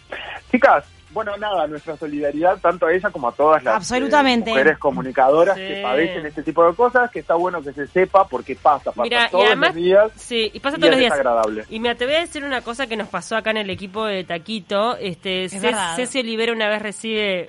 Chicas, 0.50 0.84
bueno, 1.14 1.36
nada, 1.36 1.66
nuestra 1.66 1.96
solidaridad 1.96 2.58
tanto 2.58 2.86
a 2.86 2.92
ella 2.92 3.10
como 3.10 3.28
a 3.28 3.32
todas 3.32 3.62
las 3.62 3.90
eh, 3.90 4.00
mujeres 4.44 4.78
comunicadoras 4.78 5.56
que 5.56 5.80
padecen 5.82 6.26
este 6.26 6.42
tipo 6.42 6.66
de 6.66 6.74
cosas, 6.74 7.10
que 7.10 7.20
está 7.20 7.34
bueno 7.34 7.62
que 7.62 7.72
se 7.72 7.86
sepa 7.86 8.26
porque 8.26 8.56
pasa, 8.56 8.92
pasa 8.92 9.28
todos 9.30 9.56
los 9.56 9.74
días. 9.74 10.12
Sí, 10.16 10.50
y 10.52 10.60
pasa 10.60 10.76
todos 10.76 10.90
los 10.90 10.98
días. 10.98 11.12
Agradable. 11.12 11.64
Y 11.70 11.80
me 11.80 11.94
te 11.94 12.04
voy 12.06 12.14
a 12.16 12.20
decir 12.20 12.44
una 12.44 12.60
cosa 12.60 12.86
que 12.86 12.96
nos 12.96 13.08
pasó 13.08 13.36
acá 13.36 13.52
en 13.52 13.58
el 13.58 13.70
equipo 13.70 14.04
de 14.04 14.24
Taquito. 14.24 14.96
Este, 14.96 15.48
Ceci 15.48 16.18
Olivera 16.18 16.52
una 16.52 16.68
vez 16.68 16.82
recibe 16.82 17.48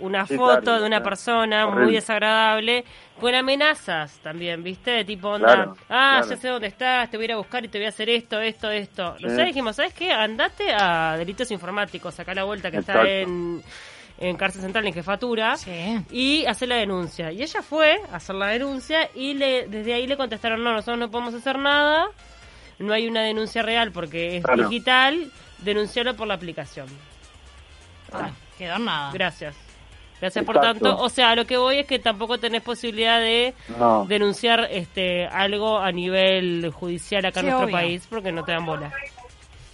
una 0.00 0.26
foto 0.26 0.80
de 0.80 0.86
una 0.86 1.02
persona 1.02 1.66
muy 1.66 1.92
desagradable 1.92 2.84
con 3.20 3.34
amenazas 3.34 4.18
también, 4.18 4.62
¿viste? 4.62 5.04
Tipo, 5.04 5.30
onda, 5.30 5.74
ah, 5.88 6.22
ya 6.28 6.36
sé 6.36 6.48
dónde 6.48 6.68
estás, 6.68 7.10
te 7.10 7.16
voy 7.16 7.24
a 7.24 7.26
ir 7.26 7.32
a 7.32 7.36
buscar 7.36 7.64
y 7.64 7.68
te 7.68 7.78
voy 7.78 7.86
a 7.86 7.90
hacer 7.90 8.10
esto, 8.10 8.40
esto, 8.40 8.70
esto. 8.70 9.16
Nosotros 9.20 9.46
dijimos, 9.46 9.76
¿sabes 9.76 9.94
qué? 9.94 10.12
Andate 10.12 10.72
a 10.72 11.16
delitos 11.16 11.50
informáticos, 11.50 12.18
acá 12.18 12.34
la 12.34 12.44
vuelta 12.44 12.70
que 12.70 12.78
está 12.78 13.02
en 13.08 13.62
en 14.18 14.36
cárcel 14.36 14.62
central 14.62 14.86
en 14.86 14.94
jefatura 14.94 15.56
y 16.10 16.46
hacer 16.46 16.68
la 16.68 16.76
denuncia. 16.76 17.32
Y 17.32 17.42
ella 17.42 17.60
fue 17.62 18.00
a 18.12 18.16
hacer 18.16 18.36
la 18.36 18.48
denuncia 18.48 19.10
y 19.14 19.34
le, 19.34 19.66
desde 19.66 19.94
ahí 19.94 20.06
le 20.06 20.16
contestaron, 20.16 20.62
no, 20.62 20.72
nosotros 20.72 20.98
no 20.98 21.10
podemos 21.10 21.34
hacer 21.34 21.58
nada, 21.58 22.06
no 22.78 22.92
hay 22.92 23.08
una 23.08 23.22
denuncia 23.22 23.62
real 23.62 23.90
porque 23.90 24.36
es 24.38 24.44
digital, 24.56 25.30
denunciarlo 25.58 26.14
por 26.14 26.28
la 26.28 26.34
aplicación. 26.34 26.86
Ah, 28.12 28.30
quedó 28.56 28.78
nada. 28.78 29.10
Gracias. 29.12 29.56
Gracias 30.22 30.44
por 30.44 30.60
tanto. 30.60 30.96
O 30.98 31.08
sea, 31.08 31.34
lo 31.34 31.44
que 31.46 31.56
voy 31.56 31.78
es 31.78 31.86
que 31.86 31.98
tampoco 31.98 32.38
tenés 32.38 32.62
posibilidad 32.62 33.18
de 33.18 33.54
denunciar 34.06 34.68
este 34.70 35.26
algo 35.26 35.80
a 35.80 35.90
nivel 35.90 36.70
judicial 36.72 37.24
acá 37.24 37.40
en 37.40 37.46
nuestro 37.46 37.68
país 37.68 38.06
porque 38.08 38.30
no 38.30 38.44
te 38.44 38.52
dan 38.52 38.64
bola. 38.64 38.92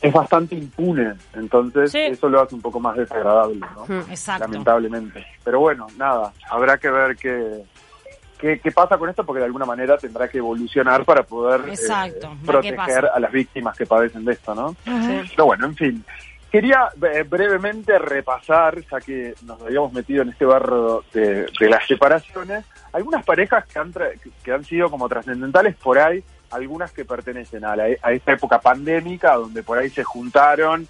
Es 0.01 0.11
bastante 0.11 0.55
impune, 0.55 1.13
entonces 1.35 1.95
eso 1.95 2.29
lo 2.31 2.41
hace 2.41 2.55
un 2.55 2.63
poco 2.63 2.81
más 2.81 2.97
desagradable, 2.97 3.61
¿no? 3.61 4.01
Exacto. 4.09 4.47
Lamentablemente. 4.47 5.27
Pero 5.45 5.61
bueno, 5.61 5.87
nada, 5.99 6.33
habrá 6.49 6.79
que 6.79 6.89
ver 6.89 7.17
qué, 7.17 7.65
qué, 8.39 8.73
pasa 8.73 8.97
con 8.97 9.11
esto 9.11 9.27
porque 9.27 9.41
de 9.41 9.47
alguna 9.47 9.67
manera 9.67 9.99
tendrá 9.99 10.29
que 10.29 10.39
evolucionar 10.39 11.05
para 11.05 11.25
poder 11.25 11.63
eh, 11.69 12.21
proteger 12.47 13.07
a 13.13 13.21
las 13.21 13.33
víctimas 13.33 13.77
que 13.77 13.85
padecen 13.85 14.25
de 14.25 14.33
esto, 14.33 14.55
¿no? 14.55 14.75
Pero 14.85 15.45
bueno, 15.45 15.67
en 15.67 15.77
fin. 15.77 16.05
Quería 16.51 16.89
eh, 17.03 17.25
brevemente 17.29 17.99
repasar, 17.99 18.83
ya 18.91 19.01
que 19.01 19.35
nos 19.43 19.61
habíamos 19.61 19.93
metido 19.93 20.23
en 20.23 20.31
este 20.31 20.47
barro 20.47 21.05
de, 21.13 21.47
las 21.61 21.87
separaciones, 21.87 22.65
algunas 22.93 23.25
parejas 23.25 23.67
que 23.67 23.79
han, 23.79 23.93
que 24.43 24.53
han 24.53 24.65
sido 24.65 24.91
como 24.91 25.09
trascendentales 25.09 25.77
por 25.77 25.99
ahí, 25.99 26.25
algunas 26.51 26.91
que 26.93 27.05
pertenecen 27.05 27.67
a, 27.67 27.73
a 27.73 28.13
esta 28.13 28.33
época 28.33 28.61
pandémica, 28.61 29.35
donde 29.35 29.63
por 29.63 29.77
ahí 29.77 29.91
se 29.91 30.05
juntaron, 30.05 30.89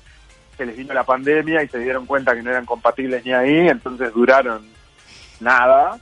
se 0.57 0.65
les 0.65 0.77
vino 0.77 0.95
la 0.95 1.05
pandemia 1.05 1.63
y 1.63 1.69
se 1.69 1.79
dieron 1.79 2.07
cuenta 2.07 2.35
que 2.35 2.43
no 2.43 2.51
eran 2.51 2.67
compatibles 2.67 3.25
ni 3.25 3.33
ahí, 3.33 3.69
entonces 3.69 4.13
duraron 4.13 4.65
nada, 5.41 5.99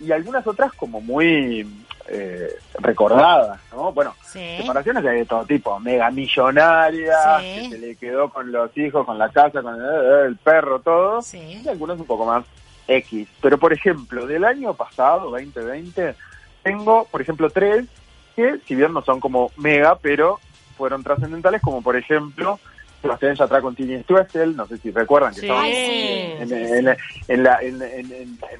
y 0.00 0.12
algunas 0.12 0.46
otras 0.46 0.72
como 0.72 1.00
muy 1.00 1.66
eh, 2.10 2.56
recordadas, 2.78 3.60
¿no? 3.72 3.92
Bueno, 3.92 4.14
separaciones 4.22 5.02
de 5.02 5.24
todo 5.24 5.44
tipo, 5.44 5.78
mega 5.78 6.10
millonarias, 6.10 7.42
que 7.42 7.68
se 7.70 7.78
le 7.78 7.96
quedó 7.96 8.30
con 8.30 8.50
los 8.50 8.76
hijos, 8.76 9.04
con 9.04 9.18
la 9.18 9.28
casa, 9.30 9.62
con 9.62 9.74
el, 9.74 10.36
perro, 10.36 10.80
todo, 10.80 11.20
y 11.32 11.68
algunos 11.68 12.00
un 12.00 12.06
poco 12.06 12.24
más 12.24 12.44
X. 12.86 13.28
Pero, 13.42 13.58
por 13.58 13.72
ejemplo, 13.72 14.26
del 14.26 14.44
año 14.44 14.74
pasado, 14.74 15.30
2020, 15.30 16.14
tengo, 16.62 17.04
por 17.04 17.20
ejemplo, 17.20 17.50
tres 17.50 17.86
que, 18.34 18.58
si 18.66 18.74
bien 18.74 18.92
no 18.92 19.02
son 19.02 19.20
como 19.20 19.50
mega, 19.56 19.96
pero 19.96 20.38
fueron 20.76 21.02
trascendentales, 21.02 21.60
como 21.60 21.82
por 21.82 21.96
ejemplo 21.96 22.60
Sebastián 23.00 23.34
Yatra 23.36 23.60
con 23.60 23.74
Tini 23.74 24.02
Stuessel, 24.02 24.56
no 24.56 24.66
sé 24.66 24.76
si 24.78 24.90
recuerdan 24.90 25.32
que 25.32 25.40
estaban 25.42 25.66
en, 25.66 27.42
la... 27.44 27.58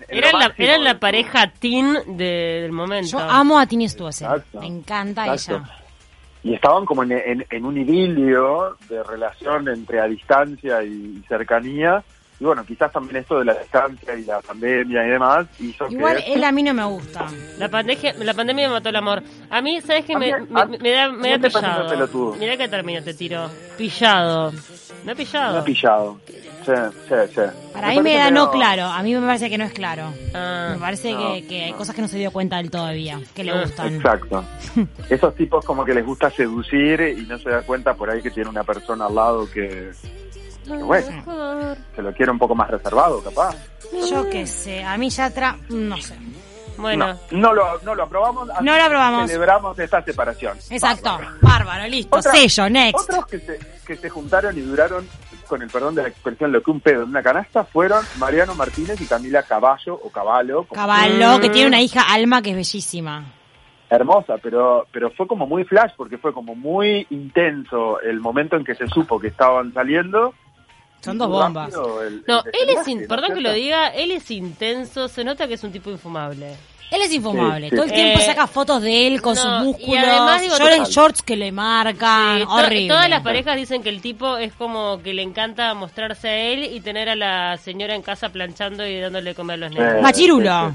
eran 0.09 0.85
la, 0.85 0.99
pareja 0.99 1.51
teen 1.59 2.17
del 2.17 2.71
momento. 2.71 3.09
Yo 3.09 3.19
amo 3.19 3.59
a 3.59 3.67
Tini 3.67 3.89
Stuessel, 3.89 4.29
me 4.61 4.67
encanta 4.67 5.33
ella. 5.33 5.63
Y 6.45 6.55
estaban 6.55 6.85
como 6.85 7.03
en, 7.03 7.65
un 7.65 7.77
idilio 7.79 8.77
de 8.89 9.03
relación 9.03 9.69
entre 9.69 10.01
a 10.01 10.05
distancia 10.05 10.85
y 10.85 11.23
cercanía, 11.29 12.05
y 12.41 12.45
bueno, 12.45 12.65
quizás 12.65 12.93
también 12.93 13.17
esto 13.17 13.41
de 13.41 13.47
la 13.47 13.55
distancia 13.55 14.15
y 14.15 14.25
la 14.25 14.41
pandemia 14.41 15.05
y 15.07 15.11
demás 15.11 15.47
hizo 15.59 15.89
Igual 15.89 16.23
él 16.25 16.45
a 16.45 16.53
mí 16.53 16.63
no 16.63 16.73
me 16.73 16.85
gusta. 16.85 17.27
La 17.59 17.69
pandemia, 17.69 18.15
la 18.15 18.35
pandemia 18.35 18.69
me 18.69 18.75
mató 18.75 18.91
el 18.91 18.97
amor. 18.97 19.23
A 19.51 19.61
mí, 19.61 19.81
¿sabes 19.81 20.05
qué? 20.05 20.17
Me, 20.17 20.33
me, 20.79 20.91
da, 20.91 21.11
me 21.11 21.37
da 21.37 21.49
pillado. 21.49 22.37
Mirá 22.39 22.57
que 22.57 22.69
término 22.69 23.03
te 23.03 23.15
tiro. 23.15 23.51
Pillado. 23.77 24.53
Me 25.05 25.13
ha 25.13 25.15
pillado. 25.17 25.55
Me 25.55 25.59
ha 25.59 25.65
pillado. 25.65 26.21
Sí, 26.65 26.73
sí, 27.09 27.15
sí. 27.35 27.41
Para 27.73 27.89
mí 27.89 28.03
me 28.03 28.17
da 28.17 28.31
no, 28.31 28.51
claro. 28.51 28.85
A 28.85 29.03
mí 29.03 29.15
me 29.15 29.27
parece 29.27 29.51
que 29.51 29.59
no 29.59 29.65
es 29.65 29.73
claro. 29.73 30.13
Ah. 30.35 30.73
me 30.75 30.79
parece 30.79 31.17
que, 31.17 31.47
que 31.49 31.65
hay 31.65 31.73
cosas 31.73 31.95
que 31.97 32.03
no 32.03 32.09
se 32.09 32.19
dio 32.19 32.31
cuenta 32.31 32.59
del 32.59 32.71
todavía, 32.71 33.21
que 33.35 33.43
le 33.43 33.51
ah. 33.51 33.63
gustan. 33.63 33.97
Exacto. 33.97 34.45
Esos 35.11 35.35
tipos 35.35 35.65
como 35.65 35.85
que 35.85 35.95
les 35.95 36.05
gusta 36.05 36.31
seducir 36.31 37.01
y 37.01 37.27
no 37.27 37.39
se 37.39 37.51
da 37.51 37.63
cuenta 37.63 37.95
por 37.95 38.11
ahí 38.11 38.23
que 38.23 38.31
tiene 38.31 38.49
una 38.51 38.63
persona 38.65 39.07
al 39.07 39.15
lado 39.15 39.51
que 39.51 39.91
bueno, 40.69 41.77
se 41.95 42.03
lo 42.03 42.13
quiere 42.13 42.33
un 42.33 42.39
poco 42.39 42.55
más 42.55 42.71
reservado, 42.71 43.23
capaz. 43.23 43.57
Yo 44.11 44.29
qué 44.31 44.47
sé, 44.47 44.85
a 44.85 44.97
mí 44.97 45.11
Yatra, 45.11 45.57
no 45.69 45.97
sé. 45.99 46.17
Bueno. 46.79 47.19
No, 47.33 47.53
lo, 47.53 47.81
no 47.83 47.95
lo 47.95 48.05
aprobamos. 48.05 48.49
No 48.63 48.77
lo 48.77 48.83
aprobamos. 48.83 49.27
Celebramos 49.27 49.79
esta 49.79 50.03
separación. 50.03 50.57
Exacto. 50.71 51.19
Bárbaro, 51.43 51.89
listo. 51.89 52.23
sello, 52.23 52.71
next. 52.71 53.11
Otros 53.11 53.27
que 53.27 53.39
se, 53.41 53.59
que 53.85 53.97
se 53.97 54.09
juntaron 54.09 54.57
y 54.57 54.61
duraron, 54.61 55.07
con 55.49 55.61
el 55.61 55.69
perdón 55.69 55.97
de 55.97 56.03
la 56.03 56.09
expresión, 56.09 56.53
lo 56.53 56.63
que 56.63 56.71
un 56.71 56.81
pedo 56.81 57.03
en 57.03 57.09
una 57.09 57.23
canasta, 57.23 57.65
fueron 57.65 58.05
Mariano 58.19 58.55
Martínez 58.55 59.01
y 59.01 59.07
Camila 59.07 59.43
Caballo, 59.43 59.95
o 59.95 60.11
Caballo. 60.11 60.67
Caballo, 60.73 61.41
que 61.41 61.51
tiene 61.51 61.69
una 61.69 61.81
hija, 61.81 62.03
Alma, 62.03 62.43
que 62.43 62.51
es 62.51 62.57
bellísima 62.57 63.35
hermosa, 63.91 64.37
pero, 64.43 64.87
pero 64.93 65.11
fue 65.11 65.27
como 65.27 65.47
muy 65.47 65.65
flash 65.65 65.93
porque 65.97 66.19
fue 66.19 66.33
como 66.33 66.55
muy 66.55 67.07
intenso 67.11 68.01
el 68.01 68.21
momento 68.21 68.57
en 68.57 68.65
que 68.65 68.75
se 68.75 68.87
supo 68.87 69.19
que 69.19 69.29
estaban 69.29 69.73
saliendo 69.73 70.35
son 71.01 71.19
dos 71.19 71.29
bombas. 71.29 71.73
no, 71.73 72.01
él 72.01 72.23
es, 72.69 73.09
perdón 73.09 73.35
que 73.35 73.41
lo 73.41 73.53
diga, 73.53 73.89
él 73.89 74.11
es 74.11 74.31
intenso, 74.31 75.09
se 75.09 75.25
nota 75.25 75.47
que 75.47 75.55
es 75.55 75.65
un 75.65 75.73
tipo 75.73 75.91
infumable. 75.91 76.57
Él 76.91 77.03
es 77.03 77.13
infumable. 77.13 77.71
Todo 77.71 77.83
el 77.83 77.93
tiempo 77.93 78.19
eh, 78.19 78.25
saca 78.25 78.47
fotos 78.47 78.81
de 78.81 79.07
él 79.07 79.21
con 79.21 79.37
sus 79.37 79.51
músculos. 79.63 80.05
Y 80.43 80.91
shorts 80.91 81.23
que 81.23 81.37
le 81.37 81.53
marcan. 81.53 82.43
horrible. 82.43 82.89
todas 82.89 83.11
las 83.11 83.23
parejas 83.23 83.57
dicen 83.57 83.83
que 83.83 83.91
el 83.91 84.01
tipo 84.01 84.37
es 84.39 84.53
como 84.55 85.03
que 85.03 85.13
le 85.13 85.23
encanta 85.23 85.75
mostrarse 85.75 86.29
a 86.29 86.37
él 86.37 86.65
y 86.65 86.81
tener 86.81 87.09
a 87.09 87.17
la 87.17 87.59
señora 87.59 87.95
en 87.95 88.03
casa 88.03 88.31
planchando 88.31 88.87
y 88.87 89.01
dándole 89.01 89.35
comer 89.35 89.55
a 89.55 89.69
los 89.69 89.71
niños. 89.71 90.03
Machirulo. 90.03 90.75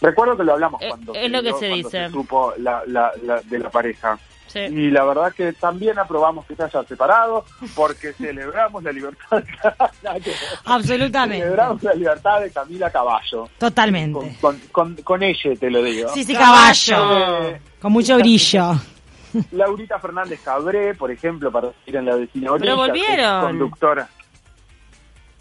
Recuerdo 0.00 0.36
que 0.36 0.44
lo 0.44 0.52
hablamos 0.52 0.80
eh, 0.80 0.88
cuando, 0.88 1.14
es 1.14 1.30
lo 1.30 1.42
que 1.42 1.52
se 1.54 1.66
dice. 1.66 2.10
supo 2.10 2.52
la, 2.58 2.82
la, 2.86 3.12
de 3.44 3.58
la 3.58 3.70
pareja. 3.70 4.16
Y 4.54 4.90
la 4.90 5.04
verdad 5.04 5.32
que 5.32 5.52
también 5.52 5.98
aprobamos 5.98 6.46
que 6.46 6.54
se 6.54 6.62
haya 6.64 6.82
separado 6.84 7.44
porque 7.74 8.12
celebramos 8.18 8.82
la 8.82 8.92
libertad 8.92 9.42
de 9.42 10.32
Absolutamente. 10.64 11.44
Celebramos 11.44 11.82
la 11.82 11.94
libertad 11.94 12.40
de 12.40 12.50
Camila 12.50 12.90
Caballo. 12.90 13.48
Totalmente. 13.58 14.36
Con, 14.72 14.96
con, 14.96 15.22
ella 15.22 15.50
te 15.58 15.70
lo 15.70 15.82
digo. 15.82 16.08
Sí, 16.10 16.24
sí, 16.24 16.34
Caballo. 16.34 17.58
con 17.80 17.92
mucho 17.92 18.16
brillo. 18.16 18.74
Laurita 19.52 19.98
Fernández 19.98 20.40
Cabré, 20.42 20.94
por 20.94 21.10
ejemplo, 21.10 21.52
para 21.52 21.70
ir 21.86 21.96
en 21.96 22.06
la 22.06 22.16
vecina 22.16 22.50
Pero 22.58 22.76
volvieron. 22.76 23.42
Conductora. 23.42 24.08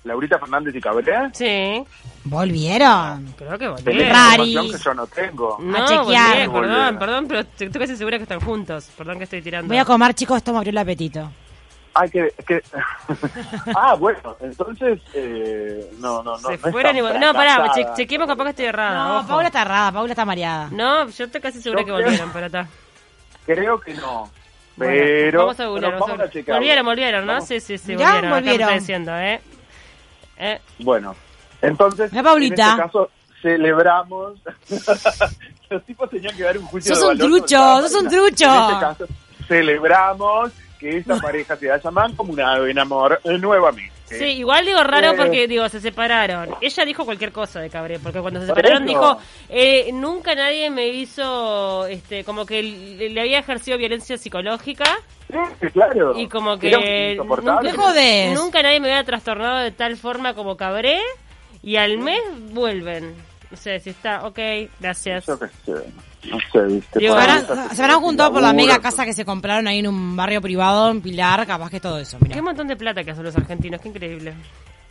Laurita 0.03 0.39
Fernández 0.39 0.75
y 0.75 0.81
Cabrera. 0.81 1.29
Sí. 1.33 1.83
¿Volvieron? 2.29 3.33
Creo 3.37 3.57
que 3.57 3.67
volvieron. 3.67 4.09
Rari. 4.09 4.71
que 4.71 4.77
yo 4.77 4.93
no 4.93 5.07
tengo. 5.07 5.57
No, 5.59 5.77
a 5.77 5.85
chequear. 5.85 6.51
perdón, 6.51 6.99
perdón, 6.99 7.27
pero 7.27 7.39
estoy 7.39 7.69
casi 7.69 7.95
segura 7.95 8.17
que 8.17 8.23
están 8.23 8.39
juntos. 8.39 8.89
Perdón 8.97 9.17
que 9.17 9.23
estoy 9.23 9.41
tirando. 9.41 9.67
Voy 9.67 9.77
a 9.77 9.85
comer, 9.85 10.13
chicos, 10.13 10.37
esto 10.37 10.51
me 10.51 10.57
abrió 10.57 10.71
el 10.71 10.77
apetito. 10.77 11.29
Ay, 11.93 12.09
que... 12.11 12.33
que... 12.45 12.61
ah, 13.75 13.95
bueno, 13.95 14.37
entonces... 14.41 14.99
Eh, 15.13 15.91
no, 15.99 16.21
no, 16.21 16.37
no. 16.37 16.49
Se 16.49 16.57
no 16.57 16.71
fueron 16.71 16.95
igual. 16.95 17.19
No, 17.19 17.33
pará, 17.33 17.71
che 17.73 17.85
chequemos 17.95 18.27
capaz 18.27 18.43
que 18.43 18.49
estoy 18.51 18.65
errada. 18.65 19.21
No, 19.21 19.27
Paula 19.27 19.47
está 19.47 19.63
errada, 19.63 19.91
Paula 19.91 20.11
está 20.11 20.23
mareada. 20.23 20.69
No, 20.71 21.09
yo 21.09 21.25
estoy 21.25 21.41
casi 21.41 21.59
segura 21.59 21.83
que 21.83 21.91
volvieron, 21.91 22.29
pero 22.31 22.45
está. 22.45 22.67
Creo 23.47 23.79
que 23.79 23.95
no. 23.95 24.29
Pero... 24.77 25.39
vamos 25.39 25.59
a 25.59 25.65
googlear, 25.65 25.99
vamos, 25.99 26.19
a 26.19 26.29
checar. 26.29 26.55
Volvieron, 26.57 26.85
volvieron, 26.85 27.25
¿no? 27.25 27.41
Sí, 27.41 27.59
sí, 27.59 27.79
sí, 27.79 27.95
volvieron. 27.95 28.21
Ya 28.21 28.29
volvieron. 28.29 28.73
diciendo, 28.75 29.17
¿eh? 29.17 29.41
Eh. 30.37 30.61
Bueno, 30.79 31.15
entonces, 31.61 32.11
en 32.13 32.27
este 32.27 32.55
caso, 32.55 33.09
celebramos. 33.41 34.39
Los 35.69 35.83
tipos 35.83 36.09
tenían 36.09 36.35
que 36.35 36.43
dar 36.43 36.57
un 36.57 36.65
juicio 36.65 36.95
sos 36.95 37.11
un 37.11 37.17
trucho, 37.17 37.81
sos 37.81 37.93
un 38.01 38.09
trucho. 38.09 38.45
En 38.45 38.61
este 38.61 38.79
caso, 38.79 39.05
celebramos 39.47 40.51
que 40.79 40.97
esta 40.97 41.17
pareja 41.21 41.55
se 41.57 41.71
haya 41.71 41.91
como 42.15 42.33
una 42.33 42.57
en 42.57 42.79
amor 42.79 43.19
nuevamente. 43.25 43.97
Sí, 44.05 44.23
igual 44.23 44.65
digo 44.65 44.81
raro 44.83 45.17
porque, 45.17 45.49
digo, 45.49 45.67
se 45.67 45.81
separaron. 45.81 46.51
Ella 46.61 46.85
dijo 46.85 47.03
cualquier 47.03 47.33
cosa 47.33 47.59
de 47.59 47.69
Cabré, 47.69 47.99
porque 47.99 48.21
cuando 48.21 48.39
se 48.39 48.45
separaron 48.45 48.85
dijo, 48.85 49.17
eh, 49.49 49.91
nunca 49.91 50.33
nadie 50.33 50.69
me 50.69 50.87
hizo, 50.87 51.85
este, 51.87 52.23
como 52.23 52.45
que 52.45 52.63
le, 52.63 53.19
había 53.19 53.39
ejercido 53.39 53.77
violencia 53.77 54.17
psicológica. 54.17 54.85
Sí, 55.59 55.67
claro. 55.71 56.17
Y 56.17 56.29
como 56.29 56.57
que 56.57 57.17
nunca, 57.17 57.61
nunca 58.33 58.63
nadie 58.63 58.79
me 58.79 58.89
había 58.89 59.03
trastornado 59.03 59.57
de 59.59 59.71
tal 59.71 59.97
forma 59.97 60.33
como 60.33 60.55
Cabré, 60.55 61.01
y 61.67 61.75
al 61.75 61.97
mes 61.97 62.21
vuelven. 62.51 63.13
No 63.51 63.57
sé 63.57 63.81
si 63.81 63.89
está, 63.89 64.25
ok, 64.25 64.39
gracias. 64.79 65.27
No 65.27 65.37
sé, 65.37 66.61
¿viste? 66.65 66.99
se, 67.01 67.07
habrán, 67.09 67.99
juntado 67.99 68.31
por 68.31 68.41
la 68.41 68.53
mega 68.53 68.79
casa 68.79 69.03
que 69.03 69.13
se 69.13 69.25
compraron 69.25 69.67
ahí 69.67 69.79
en 69.79 69.87
un 69.87 70.15
barrio 70.15 70.39
privado, 70.39 70.89
en 70.89 71.01
Pilar, 71.01 71.45
capaz 71.45 71.69
que 71.69 71.81
todo 71.81 71.99
eso. 71.99 72.17
Qué 72.31 72.41
montón 72.41 72.69
de 72.69 72.77
plata 72.77 73.03
que 73.03 73.11
hacen 73.11 73.25
los 73.25 73.35
argentinos, 73.35 73.81
qué 73.81 73.89
increíble. 73.89 74.33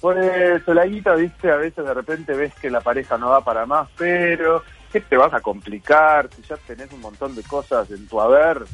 Por 0.02 0.18
eso, 0.18 0.74
la 0.74 0.84
guita, 0.84 1.14
viste, 1.14 1.50
a 1.50 1.56
veces 1.56 1.82
de 1.82 1.94
repente 1.94 2.34
ves 2.34 2.52
que 2.60 2.68
la 2.68 2.82
pareja 2.82 3.16
no 3.16 3.30
va 3.30 3.42
para 3.42 3.64
más, 3.64 3.88
pero 3.96 4.62
¿qué 4.92 5.00
te 5.00 5.16
vas 5.16 5.32
a 5.32 5.40
complicar? 5.40 6.28
Si 6.36 6.42
ya 6.42 6.58
tenés 6.58 6.92
un 6.92 7.00
montón 7.00 7.34
de 7.34 7.42
cosas 7.42 7.90
en 7.90 8.06
tu 8.06 8.20
haber, 8.20 8.64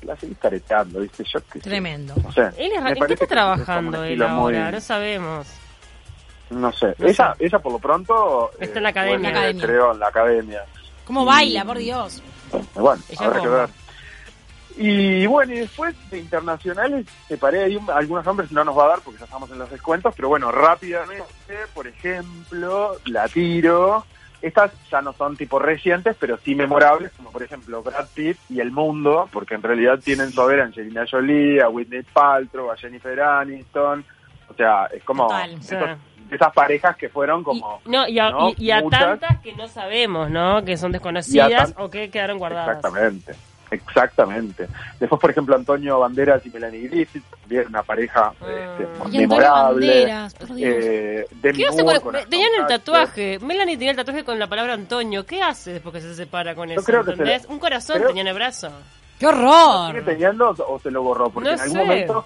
la 0.00 0.16
seguís 0.16 0.38
careteando, 0.38 1.00
viste, 1.00 1.22
yo 1.30 1.40
que 1.52 1.60
Tremendo. 1.60 2.14
Sé, 2.34 2.46
¿En 2.56 2.94
qué 3.06 3.12
está 3.12 3.26
trabajando 3.26 4.04
él 4.04 4.22
ahora? 4.22 4.70
No 4.70 4.80
sabemos. 4.80 5.65
No 6.50 6.72
sé. 6.72 6.94
ella, 6.98 7.34
ella 7.38 7.58
por 7.58 7.72
lo 7.72 7.78
pronto... 7.78 8.50
Está 8.60 8.78
en 8.78 8.82
la 8.84 8.88
eh, 8.90 8.92
academia. 8.92 9.66
creo, 9.66 9.92
en 9.92 9.98
la 9.98 10.08
academia. 10.08 10.64
¿Cómo 11.04 11.24
baila, 11.24 11.64
por 11.64 11.78
Dios? 11.78 12.22
Bueno, 12.74 13.02
habrá 13.18 13.40
que 13.40 13.48
ver. 13.48 13.68
Y 14.78 15.26
bueno, 15.26 15.54
y 15.54 15.60
después 15.60 15.94
de 16.10 16.18
internacionales, 16.18 17.06
separé 17.28 17.64
ahí 17.64 17.78
algunos 17.94 18.26
nombres, 18.26 18.52
no 18.52 18.62
nos 18.62 18.76
va 18.76 18.84
a 18.84 18.88
dar 18.88 19.00
porque 19.00 19.20
ya 19.20 19.24
estamos 19.24 19.50
en 19.50 19.58
los 19.58 19.70
descuentos, 19.70 20.14
pero 20.14 20.28
bueno, 20.28 20.52
rápidamente, 20.52 21.24
por 21.72 21.86
ejemplo, 21.86 22.96
la 23.06 23.26
tiro. 23.28 24.04
Estas 24.42 24.70
ya 24.90 25.00
no 25.00 25.14
son 25.14 25.34
tipo 25.34 25.58
recientes, 25.58 26.14
pero 26.20 26.36
sí 26.36 26.54
memorables, 26.54 27.10
como 27.16 27.32
por 27.32 27.42
ejemplo 27.42 27.82
Brad 27.82 28.06
Pitt 28.14 28.36
y 28.50 28.60
El 28.60 28.70
Mundo, 28.70 29.30
porque 29.32 29.54
en 29.54 29.62
realidad 29.62 29.98
tienen 29.98 30.30
su 30.30 30.42
haber 30.42 30.60
a 30.60 30.64
Angelina 30.64 31.06
Jolie, 31.10 31.62
a 31.62 31.70
Whitney 31.70 32.02
Paltrow, 32.02 32.70
a 32.70 32.76
Jennifer 32.76 33.18
Aniston. 33.18 34.04
O 34.48 34.54
sea, 34.54 34.86
es 34.92 35.02
como 35.04 35.28
esas 36.30 36.52
parejas 36.52 36.96
que 36.96 37.08
fueron 37.08 37.42
como... 37.42 37.80
Y, 37.84 37.88
no, 37.90 38.06
y 38.06 38.70
a, 38.70 38.82
tantas 38.88 39.40
que 39.40 39.54
no 39.54 39.68
sabemos, 39.68 40.30
¿no? 40.30 40.64
Que 40.64 40.76
son 40.76 40.92
desconocidas 40.92 41.74
o 41.76 41.90
que 41.90 42.10
quedaron 42.10 42.38
guardadas. 42.38 42.76
Exactamente. 42.76 43.34
Exactamente. 43.70 44.68
Después, 45.00 45.20
por 45.20 45.30
ejemplo, 45.30 45.56
Antonio 45.56 45.98
Banderas 45.98 46.44
y 46.46 46.50
Melanie 46.50 46.88
Griffith, 46.88 47.24
también 47.40 47.66
una 47.68 47.82
pareja 47.82 48.32
ah. 48.40 48.76
este, 48.78 49.18
memorable. 49.18 50.02
Eh, 50.56 51.26
¿Qué 51.42 51.66
hace 51.66 51.84
con, 51.84 52.14
tenían 52.28 52.50
el 52.60 52.66
tatuaje. 52.66 53.38
Melanie 53.40 53.76
tenía 53.76 53.90
el 53.90 53.96
tatuaje 53.96 54.24
con 54.24 54.38
la 54.38 54.46
palabra 54.46 54.74
Antonio. 54.74 55.26
¿Qué 55.26 55.42
hace 55.42 55.72
después 55.72 55.94
que 55.94 56.00
se 56.00 56.14
separa 56.14 56.54
con 56.54 56.70
eso? 56.70 57.00
¿Entendés? 57.00 57.46
Un 57.46 57.58
corazón 57.58 58.02
tenía 58.06 58.22
en 58.22 58.28
el 58.28 58.34
brazo. 58.34 58.70
¡Qué 59.18 59.26
horror! 59.26 59.92
¿Sigue 59.92 60.02
teniendo 60.02 60.50
o 60.50 60.78
se 60.78 60.90
lo 60.90 61.02
borró? 61.02 61.30
Porque 61.30 61.50
en 61.50 61.60
algún 61.60 61.78
momento 61.78 62.24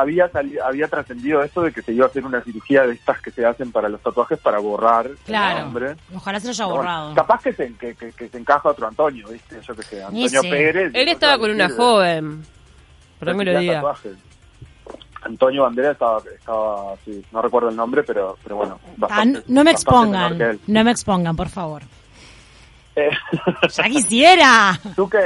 había 0.00 0.30
había 0.64 0.88
trascendido 0.88 1.42
esto 1.42 1.62
de 1.62 1.72
que 1.72 1.82
se 1.82 1.92
iba 1.92 2.06
a 2.06 2.08
hacer 2.08 2.24
una 2.24 2.40
cirugía 2.42 2.86
de 2.86 2.94
estas 2.94 3.20
que 3.20 3.30
se 3.30 3.44
hacen 3.44 3.72
para 3.72 3.88
los 3.88 4.00
tatuajes 4.00 4.38
para 4.38 4.58
borrar 4.58 5.10
claro. 5.24 5.58
el 5.58 5.64
nombre. 5.64 5.96
Ojalá 6.14 6.40
se 6.40 6.46
lo 6.46 6.50
haya 6.50 6.66
borrado. 6.66 7.14
capaz 7.14 7.42
que 7.42 7.52
se, 7.52 7.74
que, 7.74 7.94
que, 7.94 8.28
se 8.28 8.38
encaja 8.38 8.68
otro 8.68 8.86
Antonio, 8.86 9.28
¿viste? 9.28 9.60
Yo 9.60 9.74
que 9.74 9.82
sé, 9.82 10.02
Antonio 10.02 10.42
Pérez. 10.42 10.92
Él 10.94 11.08
estaba 11.08 11.38
con 11.38 11.50
una 11.50 11.68
joven. 11.68 12.44
Perdón 13.18 13.36
me 13.36 13.44
lo 13.44 13.58
diga. 13.58 13.82
Antonio 15.22 15.62
Bandera 15.62 15.92
estaba, 15.92 16.18
estaba 16.18 16.94
sí, 17.04 17.24
no 17.32 17.40
recuerdo 17.40 17.70
el 17.70 17.76
nombre, 17.76 18.02
pero, 18.02 18.36
pero 18.42 18.56
bueno. 18.56 18.78
Ah, 19.08 19.24
no 19.24 19.64
me 19.64 19.70
expongan, 19.70 20.60
no 20.66 20.84
me 20.84 20.90
expongan, 20.90 21.34
por 21.34 21.48
favor. 21.48 21.82
Eh, 22.96 23.10
¡Ya 23.74 23.84
quisiera! 23.84 24.80
¿Tú 24.96 25.08
que 25.08 25.18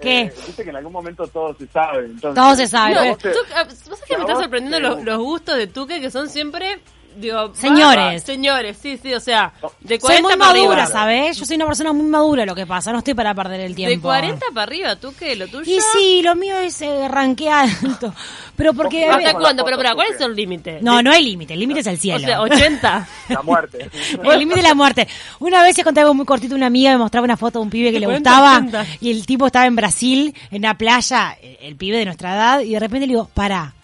¿Qué? 0.00 0.20
Eh, 0.20 0.32
Dice 0.46 0.62
que 0.62 0.70
en 0.70 0.76
algún 0.76 0.92
momento 0.92 1.26
todo 1.26 1.54
se 1.54 1.66
sabe. 1.66 2.06
Entonces, 2.06 2.42
todo 2.42 2.54
se 2.54 2.66
sabe. 2.66 2.94
No, 2.94 3.16
tú, 3.16 3.28
ah, 3.54 3.64
¿Vos 3.64 4.00
que 4.06 4.16
me 4.16 4.22
estás 4.22 4.38
sorprendiendo 4.38 4.80
los, 4.80 5.04
los, 5.04 5.18
gustos 5.18 5.56
de 5.56 5.66
Tuque 5.66 6.00
que 6.00 6.10
son 6.10 6.28
siempre 6.28 6.80
Digo, 7.16 7.52
señores. 7.54 8.22
señores, 8.22 8.78
sí, 8.80 8.98
sí, 9.02 9.12
o 9.12 9.20
sea, 9.20 9.52
de 9.80 9.98
40 9.98 10.06
soy 10.06 10.22
muy 10.22 10.36
madura, 10.36 10.86
¿sabes? 10.86 11.36
Yo 11.38 11.44
soy 11.44 11.56
una 11.56 11.66
persona 11.66 11.92
muy 11.92 12.06
madura 12.06 12.46
lo 12.46 12.54
que 12.54 12.66
pasa, 12.66 12.92
no 12.92 12.98
estoy 12.98 13.14
para 13.14 13.34
perder 13.34 13.60
el 13.60 13.74
tiempo. 13.74 13.94
De 13.94 14.00
40 14.00 14.46
para 14.54 14.62
arriba, 14.62 14.96
¿tú 14.96 15.12
qué? 15.18 15.34
¿Lo 15.36 15.48
tuyo? 15.48 15.70
Y 15.70 15.80
sí, 15.80 16.22
lo 16.22 16.34
mío 16.34 16.58
es 16.58 16.80
eh, 16.82 17.08
alto. 17.50 18.14
Pero 18.56 18.74
porque... 18.74 19.06
¿Hasta 19.06 19.34
cuándo? 19.34 19.64
Pero, 19.64 19.78
pero, 19.78 19.94
¿cuál 19.94 20.08
es 20.14 20.20
el 20.20 20.36
límite? 20.36 20.80
No, 20.82 21.02
no 21.02 21.10
hay 21.10 21.24
límite, 21.24 21.54
el 21.54 21.60
límite 21.60 21.80
es 21.80 21.86
el 21.86 21.98
cielo. 21.98 22.18
O 22.18 22.26
sea, 22.26 22.40
80. 22.42 23.08
la 23.30 23.42
muerte. 23.42 23.90
el 24.22 24.38
límite 24.38 24.60
es 24.60 24.68
la 24.68 24.74
muerte. 24.74 25.08
Una 25.38 25.62
vez 25.62 25.74
se 25.74 25.82
contaba 25.82 26.02
algo 26.02 26.14
muy 26.14 26.26
cortito, 26.26 26.54
una 26.54 26.66
amiga 26.66 26.90
me 26.90 26.98
mostraba 26.98 27.24
una 27.24 27.38
foto 27.38 27.58
de 27.58 27.64
un 27.64 27.70
pibe 27.70 27.90
que 27.90 28.00
le 28.00 28.06
gustaba 28.06 28.62
y 29.00 29.10
el 29.10 29.24
tipo 29.24 29.46
estaba 29.46 29.66
en 29.66 29.76
Brasil, 29.76 30.34
en 30.50 30.58
una 30.58 30.76
playa, 30.76 31.38
el 31.60 31.76
pibe 31.76 31.98
de 31.98 32.04
nuestra 32.04 32.34
edad, 32.34 32.60
y 32.60 32.72
de 32.72 32.80
repente 32.80 33.06
le 33.06 33.14
digo, 33.14 33.30
para, 33.32 33.74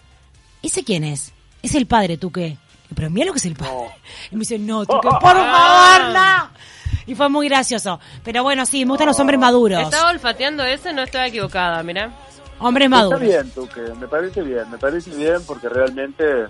¿ese 0.61 0.83
quién 0.83 1.03
es? 1.03 1.33
Es 1.63 1.73
el 1.73 1.87
padre, 1.87 2.17
¿tú 2.17 2.31
qué? 2.31 2.57
Pero 2.95 3.09
mira 3.09 3.25
lo 3.25 3.33
que 3.33 3.39
es 3.39 3.45
el 3.45 3.55
padre. 3.55 3.89
Y 4.31 4.35
me 4.35 4.39
dice, 4.39 4.57
no, 4.59 4.85
tú 4.85 4.99
que, 5.01 5.09
por 5.09 5.19
favor, 5.21 6.13
no. 6.13 6.49
Y 7.05 7.15
fue 7.15 7.29
muy 7.29 7.47
gracioso. 7.47 7.99
Pero 8.23 8.43
bueno, 8.43 8.65
sí, 8.65 8.85
me 8.85 8.91
gustan 8.91 9.07
los 9.07 9.19
hombres 9.19 9.39
maduros. 9.39 9.81
Estaba 9.81 10.11
olfateando 10.11 10.63
ese, 10.63 10.93
no 10.93 11.03
estaba 11.03 11.27
equivocada, 11.27 11.81
mira. 11.83 12.11
Hombres 12.59 12.89
maduros. 12.89 13.21
Está 13.21 13.41
bien, 13.41 13.51
tú, 13.51 13.67
que 13.67 13.81
me 13.93 14.07
parece 14.07 14.41
bien, 14.41 14.69
me 14.69 14.77
parece 14.77 15.11
bien 15.11 15.37
porque 15.45 15.69
realmente 15.69 16.47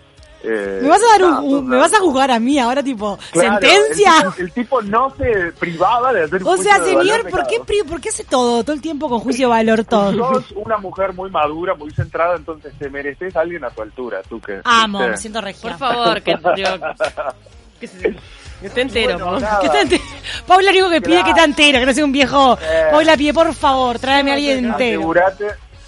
eh, 0.50 0.80
me 0.82 0.88
vas 0.88 1.02
a 1.02 1.18
dar 1.18 1.42
un, 1.44 1.68
me 1.68 1.76
vas 1.76 1.94
a 1.94 2.00
juzgar 2.00 2.32
a 2.32 2.40
mí 2.40 2.58
ahora 2.58 2.82
tipo 2.82 3.20
sentencia. 3.34 4.34
El, 4.38 4.52
tipo 4.52 4.82
no 4.82 5.14
se 5.18 5.52
privaba 5.60 6.14
de 6.14 6.24
hacer. 6.24 6.42
O 6.46 6.58
sea, 6.58 6.84
señor, 6.84 7.30
¿por 7.30 7.46
qué, 7.48 7.60
¿por 7.84 8.00
qué 8.00 8.10
hace 8.10 8.24
todo 8.24 8.64
todo 8.64 8.74
el 8.74 8.82
tiempo 8.82 9.10
con 9.10 9.20
juicio 9.20 9.48
de 9.48 9.52
valor 9.52 9.84
todo? 9.84 10.14
Sos 10.14 10.52
una 10.56 10.78
mujer 10.78 11.14
muy 11.14 11.30
madura, 11.30 11.76
muy 11.76 11.92
centrada, 11.92 12.36
entonces 12.36 12.74
te 12.80 12.90
mereces 12.90 13.36
a 13.36 13.42
alguien 13.42 13.66
a 13.66 13.70
tu 13.72 13.82
altura, 13.82 14.22
tú 14.28 14.40
que. 14.40 14.62
Amo, 14.64 15.00
me 15.00 15.18
siento 15.18 15.42
regia. 15.42 15.70
Por 15.70 15.78
favor, 15.78 16.22
que 16.22 16.38
que, 17.80 17.86
esté 18.64 18.82
entero. 18.82 19.38
Paula 20.48 20.72
digo 20.72 20.90
que 20.90 21.02
pide 21.02 21.24
que 21.24 21.30
esté 21.30 21.44
entero, 21.44 21.80
que 21.80 21.86
no 21.86 21.94
sea 21.94 22.06
un 22.06 22.12
viejo. 22.12 22.58
Eh, 22.62 22.88
Paula 22.92 23.18
pide, 23.18 23.34
por 23.34 23.54
favor, 23.54 24.00
tráeme 24.00 24.32
a 24.32 24.34
alguien 24.36 24.66
entero. 24.66 25.14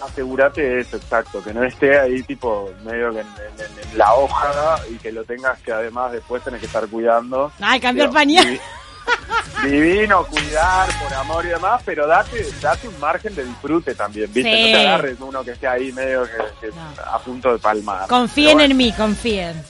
Asegúrate 0.01 0.61
asegúrate 0.61 0.79
eso, 0.79 0.97
exacto, 0.97 1.43
que 1.43 1.53
no 1.53 1.63
esté 1.63 1.99
ahí 1.99 2.23
tipo 2.23 2.71
medio 2.83 3.13
que 3.13 3.19
en, 3.19 3.97
la 3.97 4.13
hoja 4.13 4.79
y 4.89 4.95
que 4.95 5.11
lo 5.11 5.23
tengas 5.23 5.59
que 5.59 5.71
además 5.71 6.11
después 6.11 6.43
tener 6.43 6.59
que 6.59 6.67
estar 6.67 6.87
cuidando. 6.87 7.51
Ay, 7.59 7.79
cambiar 7.79 8.09
pañal. 8.11 8.59
Divino, 9.63 10.25
cuidar, 10.25 10.89
por 10.99 11.13
amor 11.13 11.45
y 11.45 11.49
demás, 11.49 11.81
pero 11.85 12.07
date, 12.07 12.45
date 12.61 12.87
un 12.87 12.97
margen 12.99 13.35
de 13.35 13.43
disfrute 13.43 13.93
también, 13.93 14.31
¿viste? 14.31 14.49
No 14.49 14.77
te 14.77 14.87
agarres 14.87 15.19
uno 15.19 15.43
que 15.43 15.51
esté 15.51 15.67
ahí 15.67 15.91
medio 15.91 16.23
que, 16.61 16.71
a 17.03 17.19
punto 17.19 17.51
de 17.51 17.59
palmar. 17.59 18.07
Confíen 18.07 18.61
en 18.61 18.77
mí, 18.77 18.93
confíen. 18.93 19.61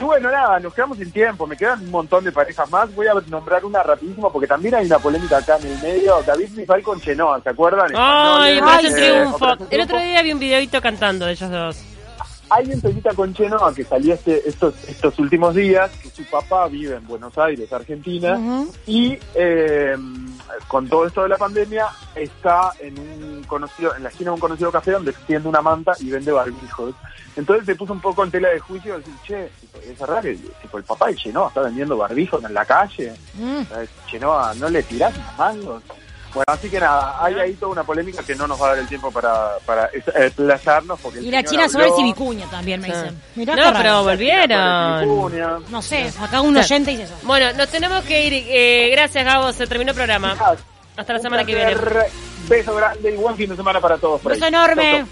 Y 0.00 0.04
bueno, 0.04 0.30
nada, 0.30 0.60
nos 0.60 0.72
quedamos 0.72 0.98
sin 0.98 1.10
tiempo, 1.10 1.46
me 1.46 1.56
quedan 1.56 1.80
un 1.80 1.90
montón 1.90 2.22
de 2.22 2.30
parejas 2.30 2.70
más. 2.70 2.94
Voy 2.94 3.08
a 3.08 3.14
nombrar 3.28 3.64
una 3.64 3.82
rapidísimo 3.82 4.30
porque 4.32 4.46
también 4.46 4.76
hay 4.76 4.86
una 4.86 4.98
polémica 4.98 5.38
acá 5.38 5.56
en 5.56 5.66
el 5.72 5.82
medio. 5.82 6.22
David 6.24 6.50
Bisbal 6.54 6.82
con 6.82 7.00
Chenoa, 7.00 7.40
¿se 7.40 7.50
acuerdan? 7.50 7.90
Ay, 7.94 8.60
me 8.60 8.76
eh, 8.76 8.92
triunfo. 8.92 9.56
El 9.70 9.80
otro 9.80 9.98
día 9.98 10.22
vi 10.22 10.32
un 10.32 10.38
videito 10.38 10.80
cantando 10.80 11.26
de 11.26 11.32
ellos 11.32 11.50
dos. 11.50 11.80
Hay 12.50 12.70
un 12.72 12.80
temita 12.80 13.12
con 13.12 13.34
Chenoa 13.34 13.74
que 13.74 13.84
salió 13.84 14.14
este, 14.14 14.48
estos, 14.48 14.74
estos 14.88 15.18
últimos 15.18 15.54
días, 15.54 15.90
que 16.02 16.08
su 16.08 16.24
papá 16.24 16.66
vive 16.68 16.96
en 16.96 17.06
Buenos 17.06 17.36
Aires, 17.36 17.70
Argentina, 17.72 18.38
y 18.86 19.18
eh, 19.34 19.96
con 20.66 20.88
todo 20.88 21.06
esto 21.06 21.22
de 21.22 21.28
la 21.28 21.36
pandemia 21.36 21.86
está 22.14 22.72
en 22.80 22.98
un 22.98 23.44
conocido, 23.44 23.94
en 23.94 24.02
la 24.02 24.08
esquina 24.08 24.30
de 24.30 24.34
un 24.34 24.40
conocido 24.40 24.72
café 24.72 24.92
donde 24.92 25.10
extiende 25.10 25.48
una 25.48 25.62
manta 25.62 25.92
y 26.00 26.10
vende 26.10 26.32
barbijos. 26.32 26.94
Entonces 27.36 27.66
se 27.66 27.76
puso 27.76 27.92
un 27.92 28.00
poco 28.00 28.24
en 28.24 28.30
tela 28.30 28.48
de 28.48 28.58
juicio 28.58 28.98
decir, 28.98 29.14
che, 29.24 29.50
es 29.88 29.98
raro 30.00 30.22
que 30.22 30.30
el 30.30 30.84
papá 30.84 31.06
de 31.08 31.16
Chenoa 31.16 31.48
está 31.48 31.62
vendiendo 31.62 31.96
barbijos 31.96 32.42
en 32.42 32.52
la 32.52 32.64
calle. 32.64 33.14
Mm. 33.34 33.62
Chenoa, 34.10 34.54
¿no 34.54 34.68
le 34.68 34.82
tirás 34.82 35.14
mangos? 35.36 35.82
Bueno, 36.34 36.44
así 36.46 36.68
que 36.68 36.78
nada, 36.78 37.24
hay 37.24 37.34
ahí 37.34 37.54
toda 37.54 37.72
una 37.72 37.84
polémica 37.84 38.22
que 38.22 38.34
no 38.34 38.46
nos 38.46 38.60
va 38.60 38.66
a 38.66 38.68
dar 38.70 38.78
el 38.78 38.88
tiempo 38.88 39.10
para, 39.10 39.58
para 39.64 39.86
explayarnos. 39.86 41.00
Porque 41.00 41.20
y 41.20 41.30
la 41.30 41.42
China 41.42 41.68
sobre 41.68 41.88
y 41.98 42.02
Vicuña 42.04 42.46
también, 42.50 42.80
me 42.80 42.88
dicen. 42.88 43.20
Mirá 43.34 43.56
no, 43.56 43.72
pero 43.76 44.04
volvieron. 44.04 45.64
No 45.70 45.82
sé, 45.82 46.12
acá 46.20 46.40
un 46.40 46.56
oyente 46.56 46.90
dice 46.90 47.04
eso. 47.04 47.14
Bueno, 47.22 47.52
nos 47.54 47.68
tenemos 47.68 48.04
que 48.04 48.26
ir. 48.26 48.44
Eh, 48.48 48.90
gracias, 48.92 49.24
Gabo, 49.24 49.52
se 49.52 49.66
terminó 49.66 49.90
el 49.92 49.96
programa. 49.96 50.36
Hasta 50.96 51.12
la 51.12 51.18
semana 51.20 51.44
que 51.44 51.54
viene. 51.54 51.76
Beso 52.48 52.74
grande 52.74 53.12
y 53.12 53.16
buen 53.16 53.36
fin 53.36 53.50
de 53.50 53.56
semana 53.56 53.80
para 53.80 53.98
todos. 53.98 54.22
Beso 54.22 54.46
enorme. 54.46 55.06